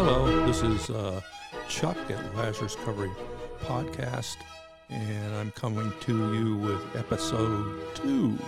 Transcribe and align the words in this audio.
Hello, 0.00 0.46
this 0.46 0.62
is 0.62 0.90
uh, 0.90 1.20
Chuck 1.68 1.96
at 2.08 2.36
Lazarus 2.36 2.76
Recovery 2.78 3.10
Podcast, 3.64 4.36
and 4.88 5.34
I'm 5.34 5.50
coming 5.50 5.92
to 6.02 6.32
you 6.32 6.56
with 6.56 6.96
episode 6.96 7.96
two. 7.96 8.38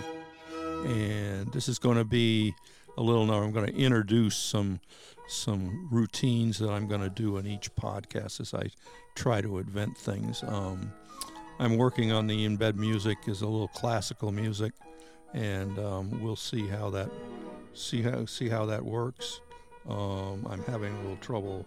And 0.85 1.51
this 1.51 1.67
is 1.67 1.77
going 1.77 1.97
to 1.97 2.05
be 2.05 2.55
a 2.97 3.01
little 3.01 3.25
now. 3.25 3.43
I'm 3.43 3.51
going 3.51 3.65
to 3.65 3.75
introduce 3.75 4.37
some 4.37 4.79
some 5.27 5.89
routines 5.91 6.57
that 6.59 6.69
I'm 6.69 6.87
going 6.87 7.01
to 7.01 7.09
do 7.09 7.35
in 7.35 7.45
each 7.45 7.75
podcast 7.75 8.39
as 8.39 8.53
I 8.53 8.69
try 9.15 9.41
to 9.41 9.57
invent 9.57 9.97
things. 9.97 10.43
Um, 10.47 10.93
I'm 11.59 11.75
working 11.75 12.13
on 12.13 12.27
the 12.27 12.47
embed 12.47 12.75
music 12.75 13.17
is 13.27 13.41
a 13.41 13.47
little 13.47 13.67
classical 13.67 14.31
music, 14.31 14.71
and 15.33 15.77
um, 15.79 16.23
we'll 16.23 16.37
see 16.37 16.65
how 16.65 16.89
that 16.91 17.09
see 17.73 18.03
how 18.03 18.25
see 18.25 18.47
how 18.47 18.65
that 18.67 18.85
works. 18.85 19.41
Um, 19.89 20.45
I'm 20.49 20.63
having 20.63 20.93
a 20.93 21.01
little 21.01 21.17
trouble 21.17 21.65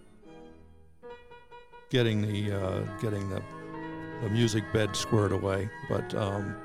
getting 1.90 2.22
the 2.22 2.52
uh, 2.52 2.80
getting 3.00 3.28
the 3.28 3.42
the 4.22 4.30
music 4.30 4.64
bed 4.72 4.94
squared 4.94 5.32
away, 5.32 5.68
but 5.88 6.14
um, 6.14 6.56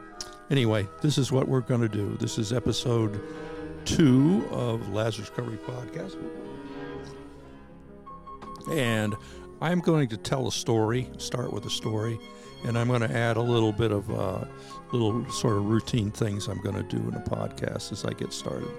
anyway, 0.51 0.87
this 1.01 1.17
is 1.17 1.31
what 1.31 1.47
we're 1.47 1.61
going 1.61 1.81
to 1.81 1.89
do. 1.89 2.15
This 2.19 2.37
is 2.37 2.53
episode 2.53 3.19
two 3.85 4.47
of 4.51 4.87
Lazarus 4.89 5.29
Recovery 5.29 5.57
Podcast, 5.57 6.15
and 8.71 9.15
I'm 9.61 9.79
going 9.79 10.07
to 10.09 10.17
tell 10.17 10.47
a 10.47 10.51
story. 10.51 11.09
Start 11.17 11.51
with 11.51 11.65
a 11.65 11.69
story, 11.71 12.19
and 12.65 12.77
I'm 12.77 12.87
going 12.87 13.01
to 13.01 13.11
add 13.11 13.37
a 13.37 13.41
little 13.41 13.71
bit 13.71 13.91
of 13.91 14.09
uh, 14.11 14.45
little 14.91 15.27
sort 15.31 15.57
of 15.57 15.65
routine 15.65 16.11
things 16.11 16.47
I'm 16.47 16.61
going 16.61 16.75
to 16.75 16.83
do 16.83 16.97
in 17.07 17.15
a 17.15 17.21
podcast 17.21 17.91
as 17.91 18.05
I 18.05 18.13
get 18.13 18.31
started. 18.31 18.69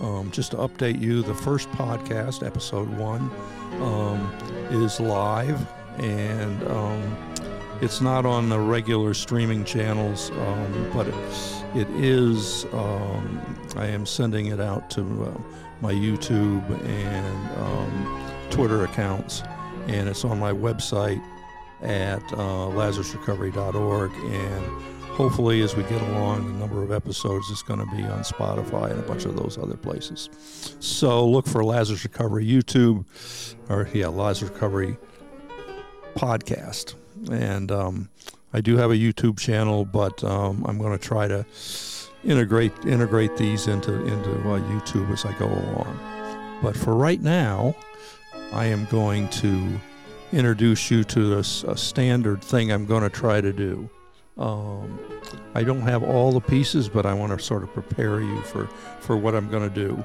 Um, 0.00 0.30
just 0.30 0.50
to 0.50 0.58
update 0.58 1.00
you, 1.00 1.22
the 1.22 1.34
first 1.34 1.70
podcast, 1.70 2.46
episode 2.46 2.88
one, 2.98 3.30
um, 3.80 4.30
is 4.70 5.00
live 5.00 5.66
and 5.98 6.62
um, 6.68 7.16
it's 7.80 8.00
not 8.00 8.24
on 8.24 8.48
the 8.48 8.58
regular 8.58 9.14
streaming 9.14 9.64
channels, 9.64 10.30
um, 10.30 10.90
but 10.94 11.06
it, 11.06 11.14
it 11.74 11.88
is. 11.90 12.64
Um, 12.72 13.56
I 13.76 13.86
am 13.86 14.06
sending 14.06 14.46
it 14.46 14.60
out 14.60 14.88
to 14.90 15.02
uh, 15.02 15.40
my 15.80 15.92
YouTube 15.92 16.68
and 16.86 17.58
um, 17.58 18.32
Twitter 18.50 18.84
accounts, 18.84 19.42
and 19.88 20.08
it's 20.08 20.24
on 20.24 20.38
my 20.38 20.52
website 20.52 21.22
at 21.82 22.22
uh, 22.32 22.68
lazarusrecovery.org 22.72 24.10
and 24.12 24.95
hopefully 25.16 25.62
as 25.62 25.74
we 25.74 25.82
get 25.84 26.02
along 26.02 26.46
the 26.46 26.58
number 26.58 26.82
of 26.82 26.92
episodes 26.92 27.48
is 27.48 27.62
going 27.62 27.80
to 27.80 27.86
be 27.96 28.02
on 28.02 28.20
spotify 28.20 28.90
and 28.90 28.98
a 28.98 29.02
bunch 29.02 29.24
of 29.24 29.34
those 29.34 29.56
other 29.56 29.74
places. 29.74 30.28
So 30.78 31.26
look 31.26 31.46
for 31.46 31.64
lazarus 31.64 32.04
recovery 32.04 32.46
youtube 32.46 33.06
or 33.70 33.88
yeah 33.94 34.08
lazarus 34.08 34.50
recovery 34.52 34.98
podcast. 36.16 36.96
And 37.30 37.72
um, 37.72 38.10
i 38.52 38.60
do 38.60 38.76
have 38.76 38.90
a 38.90 38.94
youtube 38.94 39.38
channel 39.38 39.86
but 39.86 40.22
um, 40.22 40.62
i'm 40.68 40.76
going 40.76 40.92
to 40.92 41.02
try 41.02 41.26
to 41.26 41.46
integrate 42.22 42.72
integrate 42.84 43.38
these 43.38 43.68
into 43.68 43.94
into 44.04 44.30
uh, 44.30 44.60
youtube 44.68 45.10
as 45.10 45.24
i 45.24 45.32
go 45.38 45.46
along. 45.46 46.58
But 46.62 46.76
for 46.76 46.94
right 46.94 47.22
now 47.22 47.74
i 48.52 48.66
am 48.66 48.84
going 48.90 49.30
to 49.30 49.80
introduce 50.32 50.90
you 50.90 51.04
to 51.04 51.36
a, 51.36 51.38
a 51.38 51.76
standard 51.76 52.44
thing 52.44 52.70
i'm 52.70 52.84
going 52.84 53.02
to 53.02 53.08
try 53.08 53.40
to 53.40 53.52
do 53.54 53.88
um, 54.38 54.98
I 55.54 55.62
don't 55.62 55.80
have 55.82 56.02
all 56.02 56.32
the 56.32 56.40
pieces, 56.40 56.88
but 56.88 57.06
I 57.06 57.14
want 57.14 57.36
to 57.36 57.44
sort 57.44 57.62
of 57.62 57.72
prepare 57.72 58.20
you 58.20 58.40
for, 58.42 58.66
for 59.00 59.16
what 59.16 59.34
I'm 59.34 59.48
going 59.48 59.68
to 59.68 59.74
do. 59.74 60.04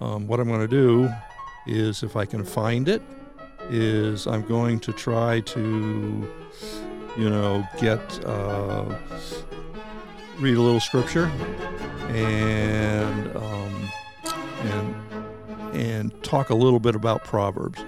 Um, 0.00 0.26
what 0.26 0.40
I'm 0.40 0.48
going 0.48 0.60
to 0.60 0.68
do 0.68 1.10
is, 1.66 2.02
if 2.02 2.16
I 2.16 2.24
can 2.24 2.44
find 2.44 2.88
it, 2.88 3.02
is 3.70 4.26
I'm 4.26 4.42
going 4.42 4.80
to 4.80 4.92
try 4.92 5.40
to, 5.40 6.28
you 7.16 7.30
know, 7.30 7.66
get 7.78 8.00
uh, 8.24 8.84
read 10.38 10.56
a 10.56 10.60
little 10.60 10.80
scripture 10.80 11.26
and 12.08 13.36
um, 13.36 13.88
and 14.62 14.96
and 15.74 16.22
talk 16.22 16.50
a 16.50 16.54
little 16.54 16.80
bit 16.80 16.94
about 16.94 17.24
Proverbs. 17.24 17.80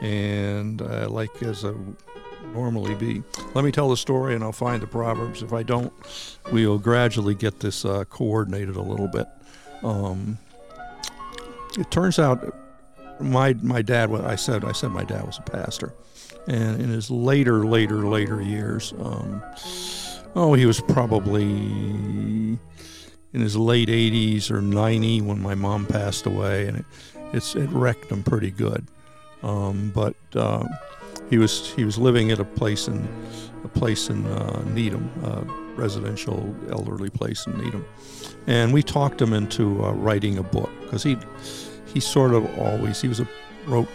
And 0.00 0.80
uh, 0.80 1.08
like 1.10 1.42
as 1.42 1.64
a 1.64 1.74
normally 2.52 2.94
be. 2.94 3.22
Let 3.54 3.64
me 3.64 3.72
tell 3.72 3.88
the 3.88 3.96
story 3.96 4.34
and 4.34 4.42
I'll 4.42 4.52
find 4.52 4.82
the 4.82 4.86
Proverbs. 4.86 5.42
If 5.42 5.52
I 5.52 5.62
don't, 5.62 5.92
we'll 6.52 6.78
gradually 6.78 7.34
get 7.34 7.60
this 7.60 7.84
uh, 7.84 8.04
coordinated 8.04 8.76
a 8.76 8.82
little 8.82 9.08
bit. 9.08 9.26
Um, 9.82 10.38
it 11.78 11.90
turns 11.90 12.18
out 12.18 12.54
my 13.20 13.52
my 13.54 13.82
dad 13.82 14.12
I 14.12 14.36
said 14.36 14.64
I 14.64 14.72
said 14.72 14.90
my 14.90 15.04
dad 15.04 15.26
was 15.26 15.38
a 15.38 15.42
pastor 15.42 15.92
and 16.46 16.80
in 16.80 16.88
his 16.88 17.10
later 17.10 17.66
later 17.66 18.06
later 18.06 18.40
years 18.40 18.94
um, 19.00 19.42
oh 20.34 20.54
he 20.54 20.66
was 20.66 20.80
probably 20.80 21.42
in 21.42 22.60
his 23.32 23.56
late 23.56 23.88
80s 23.88 24.50
or 24.50 24.60
90 24.60 25.22
when 25.22 25.40
my 25.40 25.54
mom 25.54 25.86
passed 25.86 26.26
away 26.26 26.66
and 26.66 26.78
it 26.78 26.84
it's 27.32 27.54
it 27.54 27.68
wrecked 27.70 28.10
him 28.10 28.22
pretty 28.22 28.50
good 28.50 28.86
um, 29.42 29.92
but 29.94 30.16
uh, 30.34 30.64
he 31.30 31.38
was 31.38 31.72
he 31.72 31.84
was 31.84 31.98
living 31.98 32.30
at 32.30 32.38
a 32.38 32.44
place 32.44 32.88
in 32.88 33.08
a 33.64 33.68
place 33.68 34.08
in 34.08 34.26
uh, 34.26 34.62
Needham, 34.66 35.10
a 35.24 35.44
residential 35.78 36.54
elderly 36.70 37.10
place 37.10 37.46
in 37.46 37.58
Needham, 37.58 37.84
and 38.46 38.72
we 38.72 38.82
talked 38.82 39.20
him 39.20 39.32
into 39.32 39.84
uh, 39.84 39.92
writing 39.92 40.38
a 40.38 40.42
book 40.42 40.70
because 40.82 41.02
he 41.02 41.16
he 41.86 42.00
sort 42.00 42.34
of 42.34 42.58
always 42.58 43.00
he 43.00 43.08
was 43.08 43.20
a 43.20 43.28
wrote 43.66 43.88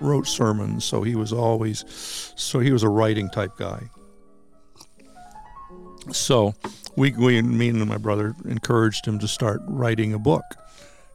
wrote 0.00 0.26
sermons, 0.26 0.84
so 0.84 1.02
he 1.02 1.14
was 1.14 1.32
always 1.32 1.84
so 2.36 2.58
he 2.60 2.72
was 2.72 2.82
a 2.82 2.88
writing 2.88 3.28
type 3.30 3.56
guy. 3.56 3.88
So 6.12 6.54
we, 6.96 7.12
we 7.12 7.40
me 7.42 7.68
and 7.68 7.84
my 7.86 7.96
brother 7.96 8.34
encouraged 8.44 9.06
him 9.06 9.18
to 9.20 9.28
start 9.28 9.62
writing 9.66 10.12
a 10.12 10.18
book 10.18 10.44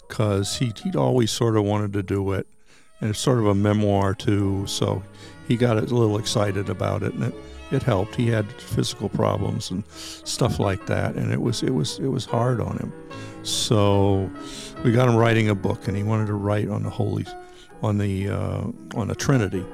because 0.08 0.58
he 0.58 0.74
he'd 0.84 0.96
always 0.96 1.32
sort 1.32 1.56
of 1.56 1.64
wanted 1.64 1.94
to 1.94 2.04
do 2.04 2.34
it, 2.34 2.48
and 3.00 3.12
it's 3.12 3.20
sort 3.20 3.38
of 3.38 3.46
a 3.46 3.56
memoir 3.56 4.16
too. 4.16 4.66
So 4.68 5.04
he 5.50 5.58
got 5.58 5.78
a 5.78 5.82
little 5.82 6.20
excited 6.20 6.70
about 6.70 7.02
it, 7.02 7.14
and 7.16 7.24
it, 7.24 7.34
it 7.72 7.84
helped. 7.84 8.16
He 8.16 8.28
had 8.28 8.50
physical 8.54 9.10
problems 9.10 9.72
and 9.72 9.84
stuff 9.90 10.60
like 10.60 10.86
that, 10.86 11.16
and 11.16 11.34
it 11.34 11.42
was 11.42 11.64
it 11.64 11.74
was 11.74 11.98
it 11.98 12.08
was 12.08 12.24
hard 12.24 12.62
on 12.62 12.78
him. 12.78 12.94
So 13.42 14.30
we 14.84 14.92
got 14.92 15.10
him 15.10 15.16
writing 15.16 15.50
a 15.50 15.56
book, 15.56 15.88
and 15.88 15.98
he 15.98 16.04
wanted 16.04 16.28
to 16.28 16.36
write 16.36 16.70
on 16.70 16.84
the 16.84 16.90
holy, 16.92 17.26
on 17.82 17.98
the 17.98 18.30
uh, 18.30 18.62
on 18.96 19.08
the 19.08 19.16
Trinity. 19.16 19.66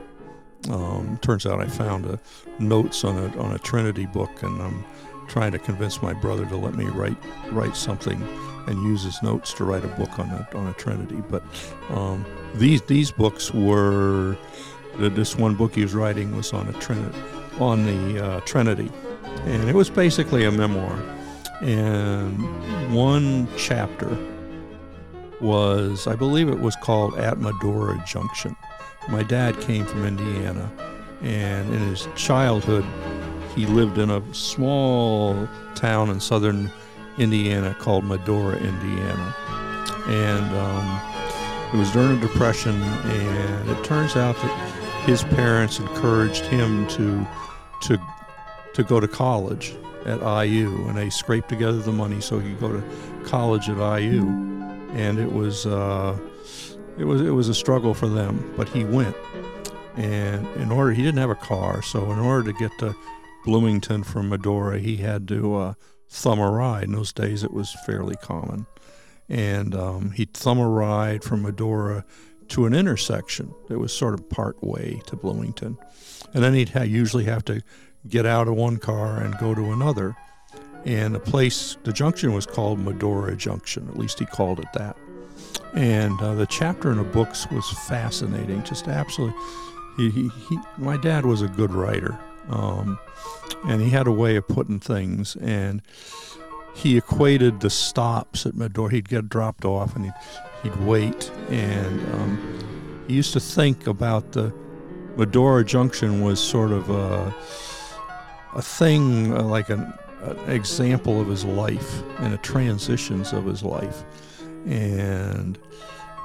Um, 0.71 1.19
turns 1.21 1.45
out 1.45 1.59
I 1.59 1.67
found 1.67 2.05
a, 2.05 2.19
notes 2.57 3.03
on 3.03 3.17
a 3.17 3.37
on 3.37 3.53
a 3.53 3.59
Trinity 3.59 4.05
book, 4.05 4.43
and 4.43 4.61
I'm 4.61 4.85
trying 5.27 5.51
to 5.51 5.59
convince 5.59 6.01
my 6.01 6.13
brother 6.13 6.45
to 6.45 6.55
let 6.55 6.75
me 6.75 6.85
write 6.85 7.17
write 7.51 7.75
something 7.75 8.21
and 8.67 8.81
use 8.83 9.03
his 9.03 9.21
notes 9.21 9.53
to 9.53 9.65
write 9.65 9.83
a 9.83 9.89
book 9.89 10.17
on 10.19 10.29
a 10.29 10.47
on 10.55 10.67
a 10.67 10.73
Trinity. 10.73 11.21
But 11.29 11.43
um, 11.89 12.25
these 12.53 12.81
these 12.83 13.11
books 13.11 13.53
were 13.53 14.37
this 14.99 15.35
one 15.35 15.55
book 15.55 15.75
he 15.75 15.81
was 15.81 15.93
writing 15.93 16.35
was 16.35 16.53
on 16.53 16.67
a 16.67 16.73
Trinity, 16.73 17.17
on 17.59 17.85
the 17.85 18.25
uh, 18.25 18.39
Trinity, 18.41 18.91
and 19.45 19.69
it 19.69 19.75
was 19.75 19.89
basically 19.89 20.45
a 20.45 20.51
memoir. 20.51 20.97
And 21.61 22.93
one 22.93 23.47
chapter 23.57 24.17
was, 25.41 26.07
I 26.07 26.15
believe, 26.15 26.49
it 26.49 26.59
was 26.59 26.75
called 26.77 27.17
At 27.17 27.39
Medora 27.39 28.01
Junction. 28.05 28.55
My 29.09 29.23
dad 29.23 29.59
came 29.61 29.85
from 29.85 30.05
Indiana, 30.05 30.71
and 31.21 31.73
in 31.73 31.81
his 31.81 32.07
childhood, 32.15 32.85
he 33.53 33.65
lived 33.65 33.97
in 33.97 34.09
a 34.09 34.33
small 34.33 35.47
town 35.75 36.09
in 36.09 36.19
southern 36.19 36.71
Indiana 37.17 37.75
called 37.79 38.03
Medora, 38.03 38.57
Indiana, 38.57 39.35
and 40.07 40.55
um, 40.55 41.15
it 41.73 41.77
was 41.77 41.91
during 41.91 42.19
the 42.19 42.27
Depression, 42.27 42.75
and 42.81 43.69
it 43.69 43.83
turns 43.83 44.15
out 44.15 44.35
that 44.35 44.84
his 45.05 45.23
parents 45.23 45.79
encouraged 45.79 46.45
him 46.45 46.87
to 46.87 47.25
to 47.83 47.99
to 48.73 48.83
go 48.83 48.99
to 48.99 49.07
college 49.07 49.75
at 50.05 50.19
IU, 50.19 50.87
and 50.87 50.97
they 50.97 51.09
scraped 51.09 51.47
together 51.49 51.79
the 51.79 51.91
money 51.91 52.21
so 52.21 52.39
he 52.39 52.51
could 52.51 52.59
go 52.59 52.71
to 52.71 52.83
college 53.23 53.69
at 53.69 53.77
IU, 53.77 54.21
and 54.93 55.19
it 55.19 55.31
was 55.31 55.65
uh, 55.65 56.17
it 56.97 57.05
was 57.05 57.21
it 57.21 57.31
was 57.31 57.49
a 57.49 57.53
struggle 57.53 57.93
for 57.93 58.07
them, 58.07 58.53
but 58.57 58.67
he 58.69 58.83
went, 58.83 59.15
and 59.95 60.47
in 60.55 60.71
order 60.71 60.91
he 60.91 61.03
didn't 61.03 61.19
have 61.19 61.29
a 61.29 61.35
car, 61.35 61.81
so 61.81 62.11
in 62.11 62.19
order 62.19 62.51
to 62.51 62.57
get 62.57 62.71
to 62.79 62.95
Bloomington 63.45 64.03
from 64.03 64.29
Medora, 64.29 64.79
he 64.79 64.97
had 64.97 65.27
to 65.27 65.55
uh, 65.55 65.73
thumb 66.09 66.39
a 66.39 66.49
ride. 66.49 66.85
In 66.85 66.93
those 66.93 67.13
days, 67.13 67.43
it 67.43 67.53
was 67.53 67.75
fairly 67.85 68.15
common, 68.15 68.65
and 69.29 69.75
um, 69.75 70.11
he'd 70.11 70.33
thumb 70.33 70.59
a 70.59 70.67
ride 70.67 71.23
from 71.23 71.43
Medora 71.43 72.05
to 72.49 72.65
an 72.65 72.73
intersection 72.73 73.53
that 73.67 73.79
was 73.79 73.93
sort 73.93 74.13
of 74.13 74.29
part 74.29 74.63
way 74.63 75.01
to 75.07 75.15
Bloomington. 75.15 75.77
And 76.33 76.43
then 76.43 76.53
he'd 76.53 76.69
ha- 76.69 76.81
usually 76.81 77.25
have 77.25 77.45
to 77.45 77.61
get 78.07 78.25
out 78.25 78.47
of 78.47 78.55
one 78.55 78.77
car 78.77 79.17
and 79.17 79.37
go 79.37 79.55
to 79.55 79.71
another. 79.71 80.15
And 80.85 81.15
the 81.15 81.19
place, 81.19 81.77
the 81.83 81.91
junction 81.91 82.33
was 82.33 82.45
called 82.45 82.79
Medora 82.79 83.35
Junction, 83.35 83.87
at 83.89 83.97
least 83.97 84.19
he 84.19 84.25
called 84.25 84.59
it 84.59 84.67
that. 84.73 84.95
And 85.73 86.19
uh, 86.21 86.35
the 86.35 86.45
chapter 86.45 86.91
in 86.91 86.97
the 86.97 87.03
books 87.03 87.49
was 87.51 87.69
fascinating, 87.87 88.63
just 88.63 88.87
absolutely. 88.87 89.37
He, 89.97 90.09
he, 90.09 90.29
he 90.49 90.59
my 90.77 90.97
dad 90.97 91.25
was 91.25 91.41
a 91.41 91.47
good 91.47 91.71
writer, 91.71 92.17
um, 92.49 92.99
and 93.65 93.81
he 93.81 93.89
had 93.89 94.07
a 94.07 94.11
way 94.11 94.35
of 94.35 94.47
putting 94.47 94.79
things. 94.79 95.35
And 95.37 95.81
he 96.75 96.97
equated 96.97 97.61
the 97.61 97.69
stops 97.69 98.45
at 98.45 98.55
Medora. 98.55 98.91
He'd 98.91 99.09
get 99.09 99.29
dropped 99.29 99.65
off, 99.65 99.95
and 99.95 100.05
he'd, 100.05 100.13
he'd 100.63 100.75
wait. 100.77 101.31
And 101.49 102.13
um, 102.13 103.05
he 103.07 103.13
used 103.13 103.33
to 103.33 103.39
think 103.39 103.87
about 103.87 104.31
the 104.31 104.53
Medora 105.17 105.63
Junction 105.63 106.21
was 106.21 106.39
sort 106.39 106.71
of 106.71 106.89
a, 106.89 107.33
a 108.55 108.61
thing 108.61 109.33
uh, 109.33 109.43
like 109.43 109.69
an, 109.69 109.93
an 110.23 110.49
example 110.49 111.21
of 111.21 111.27
his 111.27 111.45
life 111.45 112.01
and 112.19 112.33
the 112.33 112.37
transitions 112.37 113.31
of 113.31 113.45
his 113.45 113.63
life 113.63 114.03
and 114.65 115.57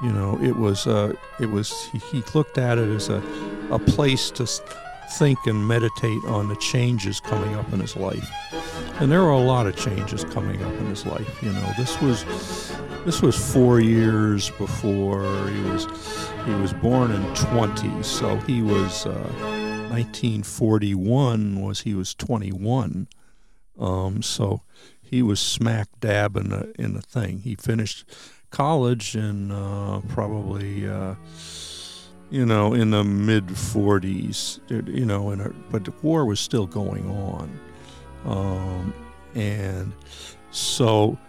you 0.01 0.11
know 0.11 0.39
it 0.41 0.55
was 0.55 0.87
uh, 0.87 1.13
it 1.39 1.45
was 1.45 1.87
he, 1.91 1.99
he, 1.99 2.23
looked 2.33 2.57
at 2.57 2.77
it 2.77 2.89
as 2.89 3.09
a, 3.09 3.21
a 3.69 3.79
place 3.79 4.31
to 4.31 4.47
think 5.17 5.45
and 5.45 5.67
meditate 5.67 6.23
on 6.25 6.47
the 6.47 6.55
changes 6.57 7.19
coming 7.19 7.55
up 7.55 7.71
in 7.73 7.79
his 7.79 7.95
life. 7.95 8.29
And 8.99 9.11
there 9.11 9.21
were 9.21 9.31
a 9.31 9.39
lot 9.39 9.67
of 9.67 9.75
changes 9.75 10.23
coming 10.25 10.61
up 10.63 10.73
in 10.73 10.85
his 10.87 11.05
life 11.05 11.41
you 11.41 11.51
know. 11.51 11.71
This 11.77 11.99
was 12.01 12.25
this 13.05 13.21
was 13.21 13.35
four 13.53 13.79
years 13.79 14.49
before 14.51 15.23
he 15.49 15.61
was 15.61 15.85
he 16.45 16.53
was 16.55 16.73
born 16.73 17.11
in 17.11 17.35
20 17.35 18.03
so 18.03 18.35
he 18.37 18.61
was 18.61 19.05
uh, 19.05 19.11
1941 19.89 21.61
was 21.61 21.81
he 21.81 21.93
was 21.93 22.13
21 22.15 23.07
um, 23.79 24.21
so 24.21 24.61
he 25.01 25.21
was 25.21 25.39
smack 25.39 25.89
dab 25.99 26.37
in 26.37 26.49
the 26.49 26.73
in 26.79 26.93
the 26.93 27.01
thing. 27.01 27.39
He 27.39 27.55
finished 27.55 28.05
college 28.49 29.15
in 29.15 29.51
uh, 29.51 30.01
probably 30.07 30.87
uh, 30.87 31.15
you 32.31 32.45
know 32.45 32.73
in 32.73 32.89
the 32.89 33.03
mid 33.03 33.47
40s. 33.47 34.59
You 34.87 35.05
know, 35.05 35.31
a, 35.31 35.49
but 35.69 35.83
the 35.85 35.93
war 36.01 36.25
was 36.25 36.39
still 36.39 36.65
going 36.65 37.07
on, 37.09 37.59
um, 38.25 38.93
and 39.35 39.93
so 40.49 41.19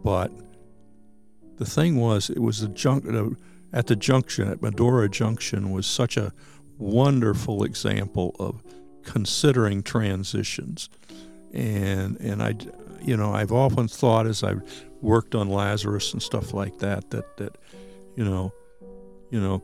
But 0.05 0.31
the 1.57 1.67
thing 1.67 1.97
was, 1.97 2.31
it 2.31 2.39
was 2.39 2.63
a 2.63 2.69
junk 2.69 3.07
uh, 3.13 3.31
at 3.73 3.89
the 3.89 3.97
junction, 3.97 4.49
at 4.49 4.63
Medora 4.63 5.09
Junction, 5.09 5.73
was 5.73 5.87
such 5.87 6.17
a 6.17 6.33
wonderful 6.79 7.65
example 7.65 8.37
of 8.39 8.63
considering 9.03 9.83
transitions. 9.83 10.89
And, 11.53 12.19
and 12.21 12.43
I, 12.43 12.55
you 13.03 13.17
know, 13.17 13.35
I've 13.35 13.53
often 13.53 13.89
thought 13.89 14.27
as 14.27 14.45
I've 14.45 14.63
worked 15.03 15.35
on 15.35 15.49
Lazarus 15.49 16.13
and 16.13 16.23
stuff 16.23 16.55
like 16.55 16.79
that, 16.79 17.11
that, 17.11 17.37
that, 17.39 17.59
you 18.17 18.25
know, 18.25 18.53
you 19.31 19.41
know, 19.41 19.63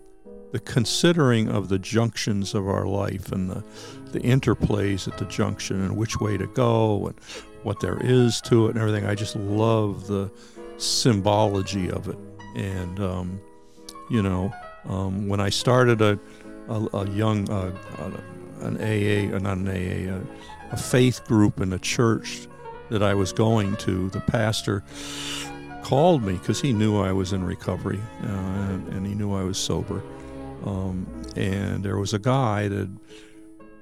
the 0.52 0.60
considering 0.60 1.48
of 1.48 1.68
the 1.68 1.78
junctions 1.78 2.54
of 2.54 2.68
our 2.68 2.86
life 2.86 3.32
and 3.32 3.50
the, 3.50 3.64
the 4.12 4.20
interplays 4.20 5.08
at 5.08 5.18
the 5.18 5.24
junction 5.24 5.82
and 5.82 5.96
which 5.96 6.20
way 6.20 6.36
to 6.36 6.46
go 6.48 7.08
and 7.08 7.20
what 7.64 7.80
there 7.80 7.98
is 8.00 8.40
to 8.42 8.66
it 8.66 8.70
and 8.70 8.78
everything. 8.78 9.04
I 9.04 9.14
just 9.14 9.36
love 9.36 10.06
the 10.06 10.30
symbology 10.76 11.90
of 11.90 12.08
it. 12.08 12.18
And, 12.54 13.00
um, 13.00 13.40
you 14.10 14.22
know, 14.22 14.52
um, 14.84 15.28
when 15.28 15.40
I 15.40 15.48
started 15.48 16.00
a, 16.00 16.18
a, 16.68 16.88
a 16.98 17.10
young, 17.10 17.50
uh, 17.50 17.72
an 18.60 18.76
AA, 18.76 19.34
uh, 19.34 19.38
not 19.40 19.58
an 19.58 19.68
AA, 19.68 20.14
a, 20.14 20.72
a 20.72 20.76
faith 20.76 21.24
group 21.24 21.60
in 21.60 21.72
a 21.72 21.78
church 21.78 22.46
that 22.90 23.02
I 23.02 23.14
was 23.14 23.32
going 23.32 23.76
to, 23.78 24.08
the 24.10 24.20
pastor 24.20 24.84
called 25.84 26.24
me 26.24 26.32
because 26.32 26.60
he 26.62 26.72
knew 26.72 26.98
I 26.98 27.12
was 27.12 27.34
in 27.34 27.44
recovery 27.44 28.00
uh, 28.22 28.26
and, 28.26 28.88
and, 28.88 29.06
he 29.06 29.14
knew 29.14 29.34
I 29.34 29.44
was 29.44 29.58
sober. 29.58 30.02
Um, 30.64 31.06
and 31.36 31.84
there 31.84 31.98
was 31.98 32.14
a 32.14 32.18
guy 32.18 32.68
that, 32.68 32.88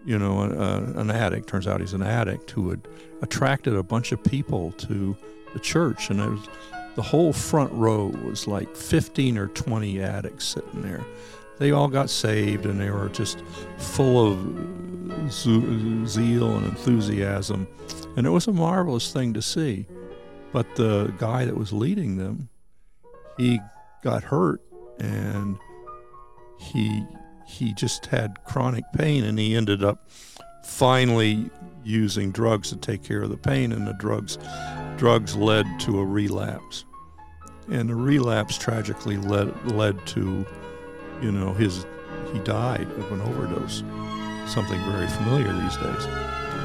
you 0.05 0.19
know, 0.19 0.41
uh, 0.41 1.01
an 1.01 1.13
addict, 1.13 1.49
turns 1.49 1.69
out 1.69 1.81
he's 1.81 1.93
an 1.93 2.03
addict, 2.03 2.51
who 2.51 2.71
had 2.71 2.89
attracted 3.23 3.77
a 3.77 3.85
bunch 3.85 4.11
of 4.11 4.23
people 4.25 4.73
to 4.73 5.17
the 5.53 5.61
church. 5.61 6.11
And 6.11 6.21
it 6.21 6.29
was, 6.29 6.49
the 6.97 7.03
whole 7.03 7.33
front 7.33 7.73
row 7.73 8.07
was 8.25 8.49
like 8.49 8.75
15 8.77 9.39
or 9.39 9.47
20 9.49 10.03
addicts 10.03 10.45
sitting 10.45 10.83
there. 10.83 11.05
They 11.59 11.71
all 11.71 11.89
got 11.89 12.11
saved 12.11 12.67
and 12.67 12.81
they 12.81 12.91
were 12.91 13.11
just 13.11 13.45
full 13.79 14.33
of 14.33 15.31
zeal 15.31 16.57
and 16.57 16.67
enthusiasm. 16.67 17.69
And 18.17 18.27
it 18.27 18.31
was 18.31 18.49
a 18.49 18.53
marvelous 18.53 19.13
thing 19.13 19.33
to 19.35 19.43
see. 19.43 19.87
But 20.53 20.77
the 20.77 21.15
guy 21.19 21.45
that 21.45 21.57
was 21.57 21.73
leading 21.73 22.17
them, 22.17 22.49
he 23.37 23.61
got 24.03 24.25
hurt 24.25 24.61
and 24.99 25.59
he 26.59 27.05
he 27.47 27.75
just 27.75 28.07
had 28.07 28.43
chronic 28.45 28.85
pain 28.95 29.25
and 29.25 29.39
he 29.39 29.55
ended 29.55 29.83
up 29.83 30.09
finally 30.65 31.51
using 31.85 32.31
drugs 32.31 32.71
to 32.71 32.77
take 32.77 33.03
care 33.03 33.23
of 33.23 33.31
the 33.31 33.37
pain 33.37 33.73
and 33.73 33.87
the 33.87 33.95
drugs 33.95 34.39
drugs 35.03 35.35
led 35.35 35.67
to 35.81 35.99
a 35.99 36.05
relapse. 36.05 36.85
And 37.69 37.89
the 37.89 37.95
relapse 37.97 38.57
tragically 38.57 39.17
led, 39.17 39.53
led 39.73 40.07
to, 40.09 40.47
you 41.21 41.33
know, 41.33 41.53
his, 41.55 41.87
he 42.33 42.39
died 42.41 42.83
of 42.83 43.11
an 43.11 43.21
overdose, 43.21 43.83
something 44.47 44.81
very 44.93 45.09
familiar 45.09 45.53
these 45.53 45.77
days. 45.77 46.07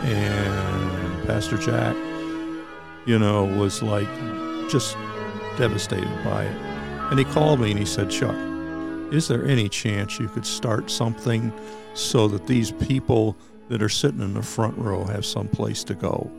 And 0.03 1.27
Pastor 1.27 1.57
Jack, 1.57 1.95
you 3.07 3.17
know, 3.17 3.45
was 3.45 3.81
like 3.81 4.07
just 4.69 4.95
devastated 5.57 6.23
by 6.23 6.43
it. 6.43 6.55
And 7.09 7.17
he 7.17 7.25
called 7.25 7.59
me 7.59 7.71
and 7.71 7.79
he 7.79 7.85
said, 7.85 8.11
Chuck, 8.11 8.35
is 9.11 9.27
there 9.27 9.45
any 9.45 9.69
chance 9.69 10.19
you 10.19 10.27
could 10.27 10.45
start 10.45 10.91
something 10.91 11.51
so 11.93 12.27
that 12.27 12.45
these 12.45 12.71
people 12.71 13.35
that 13.69 13.81
are 13.81 13.89
sitting 13.89 14.21
in 14.21 14.33
the 14.33 14.43
front 14.43 14.77
row 14.77 15.05
have 15.05 15.25
some 15.25 15.47
place 15.47 15.83
to 15.85 15.95
go? 15.95 16.29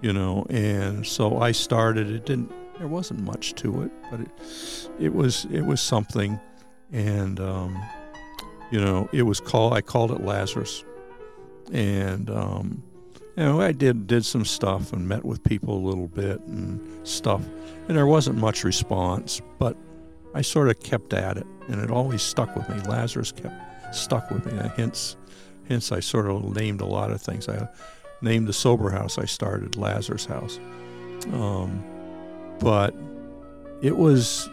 you 0.00 0.12
know. 0.12 0.46
And 0.50 1.06
so 1.06 1.38
I 1.38 1.52
started. 1.52 2.10
It 2.10 2.24
didn't. 2.24 2.52
There 2.78 2.88
wasn't 2.88 3.20
much 3.20 3.54
to 3.56 3.82
it, 3.82 3.90
but 4.10 4.20
it 4.20 4.30
it 4.98 5.14
was 5.14 5.46
it 5.50 5.62
was 5.62 5.80
something, 5.80 6.38
and 6.92 7.40
um, 7.40 7.82
you 8.70 8.80
know, 8.80 9.08
it 9.12 9.22
was 9.22 9.40
called. 9.40 9.72
I 9.72 9.80
called 9.80 10.10
it 10.12 10.22
Lazarus, 10.22 10.84
and 11.72 12.30
um, 12.30 12.82
you 13.36 13.44
know, 13.44 13.60
I 13.60 13.72
did 13.72 14.06
did 14.06 14.24
some 14.24 14.44
stuff 14.44 14.92
and 14.92 15.08
met 15.08 15.24
with 15.24 15.42
people 15.44 15.76
a 15.76 15.84
little 15.86 16.08
bit 16.08 16.40
and 16.40 17.06
stuff, 17.06 17.42
and 17.88 17.96
there 17.96 18.06
wasn't 18.06 18.38
much 18.38 18.64
response, 18.64 19.40
but 19.58 19.76
I 20.34 20.42
sort 20.42 20.68
of 20.68 20.80
kept 20.80 21.12
at 21.12 21.36
it, 21.36 21.46
and 21.68 21.80
it 21.80 21.90
always 21.90 22.22
stuck 22.22 22.54
with 22.56 22.68
me. 22.68 22.76
Lazarus 22.88 23.32
kept 23.32 23.54
stuck 23.94 24.30
with 24.30 24.46
me. 24.46 24.58
And 24.58 24.70
Hence, 24.72 25.16
hence 25.68 25.92
I 25.92 26.00
sort 26.00 26.26
of 26.28 26.44
named 26.54 26.80
a 26.80 26.86
lot 26.86 27.10
of 27.10 27.20
things. 27.20 27.48
I 27.48 27.68
named 28.20 28.48
the 28.48 28.52
sober 28.52 28.90
house 28.90 29.18
I 29.18 29.24
started 29.24 29.76
Lazarus 29.76 30.26
House. 30.26 30.58
Um, 31.32 31.84
but 32.58 32.94
it 33.82 33.96
was 33.96 34.48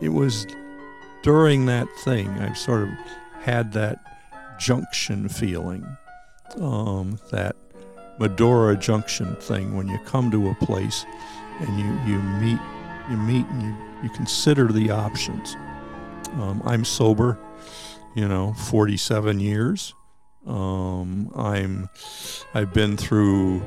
it 0.00 0.10
was 0.10 0.46
during 1.22 1.66
that 1.66 1.86
thing 2.04 2.28
I 2.28 2.52
sort 2.54 2.82
of 2.82 2.88
had 3.40 3.72
that 3.72 3.98
junction 4.58 5.28
feeling, 5.28 5.86
um, 6.60 7.18
that 7.30 7.56
Medora 8.18 8.76
Junction 8.76 9.36
thing 9.36 9.76
when 9.76 9.88
you 9.88 9.98
come 10.00 10.30
to 10.30 10.50
a 10.50 10.54
place 10.54 11.04
and 11.60 11.78
you 11.78 11.86
you 12.06 12.20
meet 12.40 12.58
you 13.10 13.16
meet 13.16 13.46
and 13.46 13.62
you 13.62 13.76
you 14.02 14.10
consider 14.10 14.68
the 14.68 14.90
options. 14.90 15.56
Um, 16.34 16.62
I'm 16.64 16.84
sober, 16.84 17.38
you 18.14 18.28
know, 18.28 18.52
47 18.54 19.40
years. 19.40 19.94
Um, 20.46 21.30
I'm 21.34 21.88
I've 22.52 22.72
been 22.74 22.96
through 22.96 23.62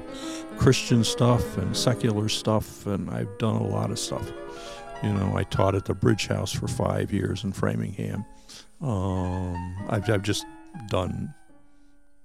Christian 0.57 1.03
stuff 1.03 1.57
and 1.57 1.75
secular 1.75 2.29
stuff, 2.29 2.85
and 2.85 3.09
I've 3.09 3.37
done 3.37 3.55
a 3.55 3.65
lot 3.67 3.89
of 3.89 3.97
stuff. 3.97 4.31
You 5.03 5.13
know, 5.13 5.35
I 5.35 5.43
taught 5.43 5.75
at 5.75 5.85
the 5.85 5.93
Bridge 5.93 6.27
House 6.27 6.51
for 6.51 6.67
five 6.67 7.11
years 7.11 7.43
in 7.43 7.51
Framingham. 7.51 8.25
Um, 8.81 9.75
I've, 9.89 10.09
I've 10.09 10.23
just 10.23 10.45
done 10.89 11.33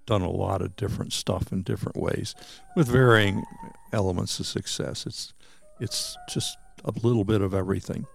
done 0.07 0.23
a 0.23 0.31
lot 0.31 0.63
of 0.63 0.77
different 0.77 1.13
stuff 1.13 1.53
in 1.53 1.63
different 1.63 1.97
ways 1.97 2.35
with 2.77 2.89
varying 2.89 3.45
elements 3.93 4.41
of 4.41 4.47
success. 4.47 5.07
It's 5.07 5.33
it's 5.81 6.17
just 6.29 6.57
a 6.85 6.93
little 7.03 7.25
bit 7.25 7.41
of 7.41 7.55
everything. 7.55 8.07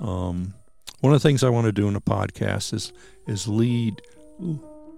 Um, 0.00 0.54
one 1.00 1.12
of 1.12 1.22
the 1.22 1.28
things 1.28 1.44
I 1.44 1.48
want 1.48 1.66
to 1.66 1.72
do 1.72 1.88
in 1.88 1.96
a 1.96 2.00
podcast 2.00 2.72
is 2.74 2.92
is 3.26 3.46
lead 3.48 4.00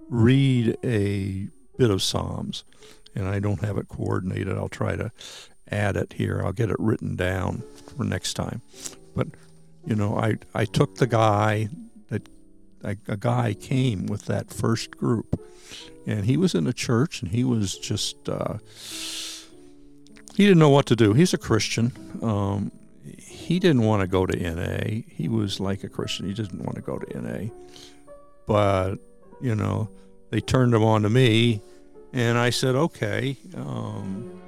read 0.09 0.77
a 0.83 1.47
bit 1.77 1.89
of 1.89 2.03
Psalms, 2.03 2.63
and 3.15 3.27
I 3.27 3.39
don't 3.39 3.63
have 3.63 3.77
it 3.77 3.87
coordinated. 3.87 4.57
I'll 4.57 4.69
try 4.69 4.95
to 4.95 5.11
add 5.69 5.95
it 5.95 6.13
here. 6.13 6.41
I'll 6.43 6.53
get 6.53 6.69
it 6.69 6.79
written 6.79 7.15
down 7.15 7.63
for 7.95 8.03
next 8.03 8.33
time. 8.33 8.61
But 9.15 9.27
you 9.85 9.95
know, 9.95 10.17
I 10.17 10.37
I 10.53 10.65
took 10.65 10.95
the 10.95 11.07
guy 11.07 11.69
a, 12.83 12.97
a 13.07 13.17
guy 13.17 13.53
came 13.53 14.05
with 14.05 14.25
that 14.25 14.51
first 14.51 14.97
group, 14.97 15.39
and 16.05 16.25
he 16.25 16.37
was 16.37 16.55
in 16.55 16.67
a 16.67 16.73
church, 16.73 17.21
and 17.21 17.31
he 17.31 17.43
was 17.43 17.77
just 17.77 18.27
uh, 18.29 18.57
he 20.35 20.45
didn't 20.45 20.59
know 20.59 20.69
what 20.69 20.85
to 20.87 20.95
do. 20.95 21.13
He's 21.13 21.33
a 21.33 21.37
Christian. 21.37 21.91
Um, 22.21 22.71
he 23.17 23.59
didn't 23.59 23.83
want 23.83 24.01
to 24.01 24.07
go 24.07 24.25
to 24.25 24.37
NA. 24.37 25.01
He 25.07 25.27
was 25.27 25.59
like 25.59 25.83
a 25.83 25.89
Christian. 25.89 26.27
He 26.27 26.33
didn't 26.33 26.63
want 26.63 26.75
to 26.75 26.81
go 26.81 26.97
to 26.97 27.21
NA. 27.21 27.49
But, 28.47 28.95
you 29.41 29.55
know, 29.55 29.89
they 30.29 30.39
turned 30.39 30.73
him 30.73 30.83
on 30.83 31.01
to 31.03 31.09
me, 31.09 31.61
and 32.13 32.37
I 32.37 32.49
said, 32.49 32.75
okay. 32.75 33.37
Um, 33.55 34.41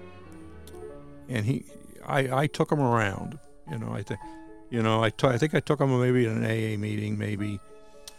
and 1.28 1.46
he, 1.46 1.66
I, 2.06 2.44
I 2.44 2.48
took 2.48 2.72
him 2.72 2.80
around. 2.80 3.40
You 3.70 3.80
know, 3.80 3.94
I 3.94 4.04
think, 4.04 4.20
you 4.70 4.82
know, 4.82 5.04
I, 5.04 5.10
t- 5.10 5.28
I 5.28 5.38
think 5.38 5.54
I 5.54 5.60
took 5.60 5.80
him 5.80 6.00
maybe 6.00 6.26
in 6.26 6.44
an 6.44 6.46
AA 6.46 6.78
meeting, 6.78 7.18
maybe, 7.18 7.60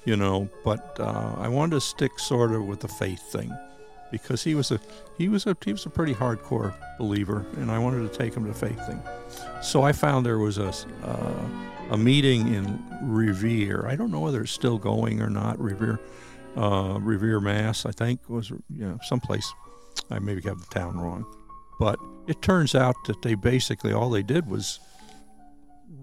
you 0.04 0.16
know, 0.16 0.48
but 0.64 0.98
uh, 1.00 1.34
I 1.38 1.48
wanted 1.48 1.76
to 1.76 1.80
stick 1.80 2.18
sort 2.18 2.52
of 2.52 2.64
with 2.64 2.80
the 2.80 2.88
faith 2.88 3.22
thing 3.32 3.56
because 4.10 4.44
he 4.44 4.54
was 4.54 4.70
a 4.70 4.78
he 5.18 5.28
was 5.28 5.46
a 5.46 5.56
he 5.64 5.72
was 5.72 5.86
a 5.86 5.90
pretty 5.90 6.14
hardcore 6.14 6.74
believer, 6.98 7.44
and 7.56 7.70
I 7.70 7.78
wanted 7.78 8.10
to 8.10 8.16
take 8.16 8.34
him 8.34 8.46
to 8.46 8.54
faith 8.54 8.78
thing. 8.86 9.02
So 9.62 9.82
I 9.82 9.92
found 9.92 10.24
there 10.24 10.38
was 10.38 10.58
a 10.58 10.72
uh, 11.02 11.48
a 11.90 11.98
meeting 11.98 12.54
in 12.54 12.82
Revere. 13.02 13.86
I 13.86 13.96
don't 13.96 14.10
know 14.10 14.20
whether 14.20 14.42
it's 14.42 14.52
still 14.52 14.78
going 14.78 15.20
or 15.20 15.30
not. 15.30 15.58
Revere, 15.58 15.98
uh, 16.56 16.98
Revere, 17.00 17.40
Mass. 17.40 17.86
I 17.86 17.90
think 17.90 18.20
was 18.28 18.50
you 18.50 18.60
know 18.70 18.98
someplace. 19.02 19.52
I 20.10 20.18
maybe 20.18 20.42
have 20.42 20.60
the 20.60 20.74
town 20.74 20.98
wrong, 20.98 21.24
but 21.80 21.98
it 22.26 22.42
turns 22.42 22.74
out 22.74 22.94
that 23.06 23.22
they 23.22 23.34
basically 23.34 23.92
all 23.92 24.10
they 24.10 24.22
did 24.22 24.48
was 24.48 24.78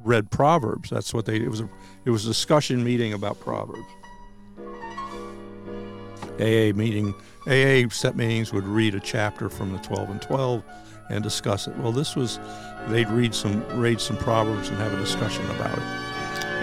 read 0.04 0.32
Proverbs. 0.32 0.90
That's 0.90 1.14
what 1.14 1.26
they. 1.26 1.38
It 1.38 1.50
was 1.50 1.62
a 1.62 1.70
it 2.06 2.10
was 2.10 2.26
a 2.26 2.30
discussion 2.30 2.84
meeting 2.84 3.14
about 3.14 3.40
Proverbs. 3.40 3.88
AA 6.40 6.74
meeting 6.76 7.14
AA 7.48 7.88
set 7.90 8.16
meetings 8.16 8.54
would 8.54 8.66
read 8.66 8.96
a 8.96 9.00
chapter 9.00 9.50
from 9.50 9.74
the 9.74 9.80
12 9.80 10.10
and 10.10 10.22
12 10.22 10.64
and 11.10 11.24
discuss 11.24 11.68
it. 11.68 11.76
Well, 11.78 11.92
this 11.92 12.16
was 12.16 12.40
they'd 12.88 13.10
read 13.10 13.34
some 13.34 13.64
read 13.80 14.00
some 14.00 14.18
proverbs 14.18 14.70
and 14.70 14.78
have 14.78 14.94
a 14.94 14.98
discussion 14.98 15.46
about 15.52 15.78
it. 15.78 15.84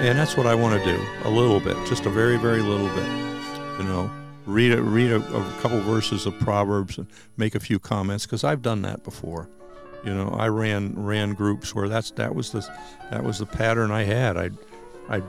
And 0.01 0.19
that's 0.19 0.37
what 0.37 0.47
I 0.47 0.55
want 0.55 0.81
to 0.83 0.97
do 0.97 1.03
a 1.25 1.31
little 1.31 1.61
bit, 1.61 1.77
just 1.87 2.07
a 2.07 2.11
very 2.11 2.37
very 2.37 2.63
little 2.63 2.89
bit. 2.89 3.09
You 3.79 3.85
know, 3.85 4.11
read 4.47 4.73
a, 4.73 4.83
read 4.83 5.11
a, 5.11 5.17
a 5.17 5.53
couple 5.61 5.81
verses 5.81 6.27
of 6.27 6.39
proverbs 6.41 6.99
and 6.99 7.07
make 7.37 7.55
a 7.55 7.61
few 7.61 7.79
comments 7.79 8.25
because 8.27 8.45
I've 8.45 8.63
done 8.63 8.83
that 8.83 9.05
before. 9.05 9.49
You 10.05 10.15
know, 10.15 10.29
I 10.29 10.49
ran 10.49 10.95
ran 10.97 11.35
groups 11.35 11.75
where 11.75 11.89
that's 11.89 12.11
that 12.13 12.35
was 12.35 12.53
the 12.53 12.67
that 13.11 13.25
was 13.25 13.39
the 13.39 13.47
pattern 13.47 13.91
I 13.91 14.05
had. 14.05 14.37
I'd 14.37 14.57
I'd 15.09 15.25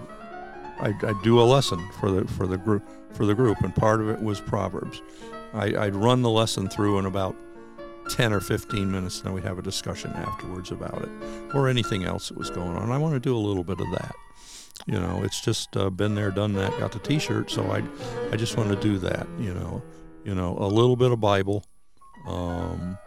I'd, 0.80 1.22
do 1.24 1.40
a 1.40 1.44
lesson 1.44 1.86
for 2.00 2.12
the 2.12 2.26
for 2.28 2.48
the 2.48 2.58
group 2.58 2.84
for 3.14 3.26
the 3.26 3.36
group, 3.36 3.60
and 3.62 3.76
part 3.76 4.02
of 4.02 4.10
it 4.10 4.22
was 4.22 4.40
proverbs. 4.40 5.02
I, 5.54 5.70
would 5.70 5.96
run 5.96 6.22
the 6.22 6.30
lesson 6.30 6.70
through 6.70 7.00
in 7.00 7.06
about 7.06 7.36
10 8.10 8.34
or 8.34 8.40
15 8.40 8.92
minutes, 8.92 9.18
and 9.18 9.28
then 9.28 9.34
we'd 9.34 9.44
have 9.44 9.58
a 9.58 9.64
discussion 9.64 10.12
afterwards 10.14 10.72
about 10.72 11.02
it 11.02 11.10
or 11.54 11.68
anything 11.68 12.04
else 12.04 12.30
that 12.30 12.38
was 12.38 12.50
going 12.50 12.76
on. 12.76 12.92
I 12.92 12.98
want 12.98 13.16
to 13.16 13.20
do 13.20 13.36
a 13.36 13.40
little 13.40 13.64
bit 13.64 13.80
of 13.80 13.90
that. 13.92 14.16
You 14.86 15.00
know, 15.00 15.22
it's 15.24 15.42
just 15.42 15.76
uh, 15.76 15.90
been 15.90 16.16
there, 16.16 16.32
done 16.32 16.54
that, 16.54 16.78
got 16.80 16.92
the 16.92 17.00
T-shirt, 17.00 17.52
so 17.52 17.64
I, 17.72 17.84
I 18.32 18.38
just 18.38 18.58
want 18.58 18.70
to 18.70 18.76
do 18.76 18.98
that. 19.00 19.28
You 19.38 19.54
know, 19.54 19.84
you 20.24 20.34
know, 20.34 20.58
a 20.58 20.68
little 20.68 20.96
bit 20.96 21.12
of 21.12 21.20
Bible, 21.20 21.64
um, 22.28 22.98